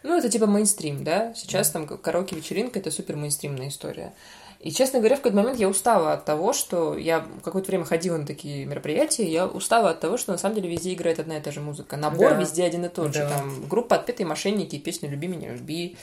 Ну, 0.04 0.18
это 0.18 0.30
типа 0.30 0.48
мейнстрим, 0.48 1.04
да? 1.04 1.34
Сейчас 1.36 1.70
там 1.70 1.86
караоке-вечеринка— 1.86 2.80
это 2.80 2.92
супер 2.92 3.18
мейнстримная 3.18 3.68
история. 3.68 4.14
И, 4.60 4.72
честно 4.72 5.00
говоря, 5.00 5.16
в 5.16 5.20
какой-то 5.20 5.38
момент 5.38 5.60
я 5.60 5.70
устала 5.70 6.14
от 6.14 6.26
того, 6.26 6.52
что 6.54 6.98
я 6.98 7.26
какое-то 7.44 7.68
время 7.68 7.86
ходила 7.86 8.18
на 8.18 8.26
такие 8.26 8.66
мероприятия, 8.66 9.30
я 9.30 9.46
устала 9.46 9.92
от 9.92 10.00
того, 10.00 10.18
что 10.18 10.32
на 10.32 10.38
самом 10.38 10.56
деле 10.56 10.70
везде 10.70 10.94
играет 10.94 11.20
одна 11.20 11.38
и 11.38 11.42
та 11.42 11.52
же 11.52 11.62
музыка. 11.62 11.96
Набор 11.96 12.32
да. 12.32 12.40
везде 12.40 12.64
один 12.64 12.86
и 12.86 12.90
тот 12.90 13.12
да. 13.12 13.14
же. 13.14 13.30
Там 13.30 13.68
группа 13.68 13.96
«Отпетые 13.96 14.26
мошенники», 14.26 14.78
песня 14.80 15.10
«Люби 15.10 15.28
меня, 15.28 15.54
люби», 15.54 15.96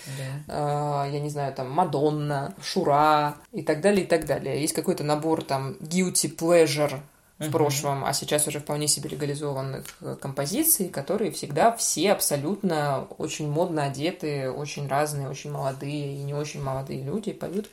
да. 0.47 1.07
э, 1.07 1.13
я 1.13 1.21
не 1.21 1.31
знаю, 1.31 1.53
там 1.53 1.71
«Мадонна», 1.71 2.55
«Шура» 2.63 3.35
и 3.53 3.63
так 3.63 3.81
далее, 3.81 4.05
и 4.05 4.07
так 4.07 4.27
далее. 4.27 4.61
Есть 4.61 4.75
какой-то 4.75 5.03
набор 5.05 5.43
там 5.43 5.77
«Guilty 5.81 6.35
Pleasure», 6.37 7.01
в 7.37 7.43
uh-huh. 7.43 7.51
прошлом, 7.51 8.05
а 8.05 8.13
сейчас 8.13 8.47
уже 8.47 8.61
вполне 8.61 8.87
себе 8.87 9.11
легализованных 9.11 9.85
э, 10.03 10.17
композиций, 10.21 10.89
которые 10.89 11.33
всегда 11.33 11.73
все 11.73 12.13
абсолютно 12.13 13.09
очень 13.19 13.51
модно 13.51 13.85
одеты, 13.85 14.49
очень 14.51 14.87
разные, 14.87 15.29
очень 15.29 15.51
молодые 15.51 16.15
и 16.15 16.23
не 16.23 16.33
очень 16.33 16.63
молодые 16.63 17.03
люди 17.03 17.33
поют 17.33 17.69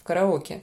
в 0.00 0.02
караоке. 0.02 0.62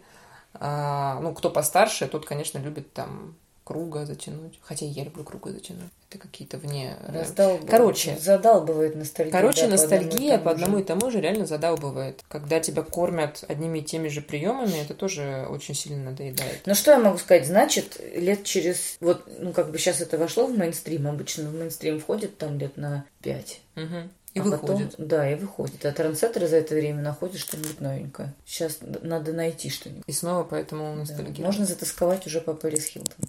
А, 0.53 1.19
ну, 1.21 1.33
кто 1.33 1.49
постарше, 1.49 2.07
тот, 2.07 2.25
конечно, 2.25 2.57
любит 2.57 2.91
там 2.93 3.35
круга 3.67 4.05
затянуть. 4.05 4.57
Хотя 4.61 4.85
я 4.85 5.03
люблю 5.03 5.25
круга 5.25 5.51
затянуть. 5.51 5.91
Это 6.09 6.19
какие-то 6.19 6.57
вне... 6.57 6.95
Раздалбывает. 7.05 7.69
Короче. 7.69 8.17
Задалбывает 8.17 8.95
ностальгия. 8.95 9.33
Короче, 9.33 9.63
да, 9.63 9.71
ностальгия 9.71 10.37
по 10.37 10.51
одному, 10.51 10.79
и, 10.79 10.79
по 10.79 10.79
одному 10.79 10.79
и 10.79 10.83
тому 10.83 11.11
же 11.11 11.19
реально 11.19 11.45
задалбывает. 11.45 12.23
Когда 12.29 12.61
тебя 12.61 12.81
кормят 12.81 13.43
одними 13.49 13.79
и 13.79 13.83
теми 13.83 14.07
же 14.07 14.21
приемами, 14.21 14.77
это 14.81 14.93
тоже 14.93 15.45
очень 15.49 15.75
сильно 15.75 16.11
надоедает. 16.11 16.61
Ну, 16.65 16.75
что 16.75 16.91
я 16.91 16.99
могу 16.99 17.17
сказать? 17.17 17.45
Значит, 17.45 17.99
лет 18.15 18.45
через... 18.45 18.95
Вот, 19.01 19.27
ну, 19.37 19.51
как 19.51 19.69
бы 19.69 19.77
сейчас 19.77 19.99
это 19.99 20.17
вошло 20.17 20.47
в 20.47 20.57
мейнстрим. 20.57 21.05
Обычно 21.05 21.49
в 21.49 21.53
мейнстрим 21.53 21.99
входит 21.99 22.37
там 22.37 22.57
лет 22.57 22.77
на 22.77 23.03
пять. 23.21 23.59
Угу. 23.75 24.09
И 24.37 24.39
а 24.39 24.43
выходит. 24.43 24.91
Потом, 24.91 25.07
да, 25.07 25.31
и 25.31 25.35
выходит. 25.35 25.85
А 25.85 25.91
трансеттеры 25.91 26.47
за 26.47 26.57
это 26.57 26.75
время 26.75 27.01
находят 27.01 27.39
что-нибудь 27.39 27.81
новенькое. 27.81 28.33
Сейчас 28.45 28.79
надо 28.81 29.33
найти 29.33 29.69
что-нибудь. 29.69 30.03
И 30.07 30.11
снова 30.11 30.43
поэтому 30.43 30.93
ностальгия. 30.95 31.37
Да. 31.37 31.43
Можно 31.43 31.65
затасковать 31.65 32.25
уже 32.27 32.41
по 32.41 32.53
Пэрис 32.53 32.85
Хилтон. 32.85 33.25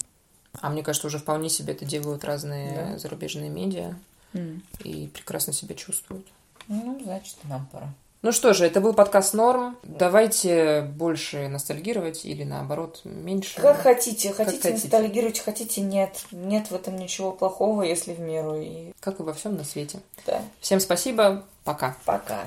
А 0.61 0.71
мне 0.71 0.83
кажется, 0.83 1.07
уже 1.07 1.19
вполне 1.19 1.49
себе 1.49 1.73
это 1.73 1.85
делают 1.85 2.25
разные 2.25 2.75
да. 2.75 2.99
зарубежные 2.99 3.49
медиа. 3.49 3.95
Mm. 4.35 4.61
И 4.85 5.07
прекрасно 5.09 5.53
себя 5.53 5.75
чувствуют. 5.75 6.27
Ну, 6.67 7.01
значит, 7.03 7.37
нам 7.45 7.67
пора. 7.73 7.95
Ну 8.21 8.33
что 8.33 8.53
же, 8.53 8.67
это 8.67 8.81
был 8.81 8.95
подкаст 8.95 9.33
Норм. 9.33 9.79
Давайте 9.85 10.83
больше 10.83 11.47
ностальгировать 11.49 12.25
или 12.25 12.43
наоборот 12.43 13.01
меньше. 13.05 13.61
Как 13.61 13.79
хотите. 13.79 14.33
Хотите 14.33 14.57
как 14.57 14.63
хотите. 14.63 14.73
ностальгировать, 14.73 15.39
хотите 15.39 15.81
нет. 15.83 16.25
Нет 16.33 16.71
в 16.71 16.75
этом 16.75 16.97
ничего 16.97 17.31
плохого, 17.31 17.83
если 17.83 18.15
в 18.15 18.21
меру. 18.21 18.57
И... 18.57 18.93
Как 18.99 19.21
и 19.21 19.23
во 19.23 19.33
всем 19.33 19.57
на 19.57 19.63
свете. 19.63 20.01
Да. 20.27 20.43
Всем 20.61 20.81
спасибо. 20.81 21.45
Пока. 21.63 21.97
Пока. 22.05 22.47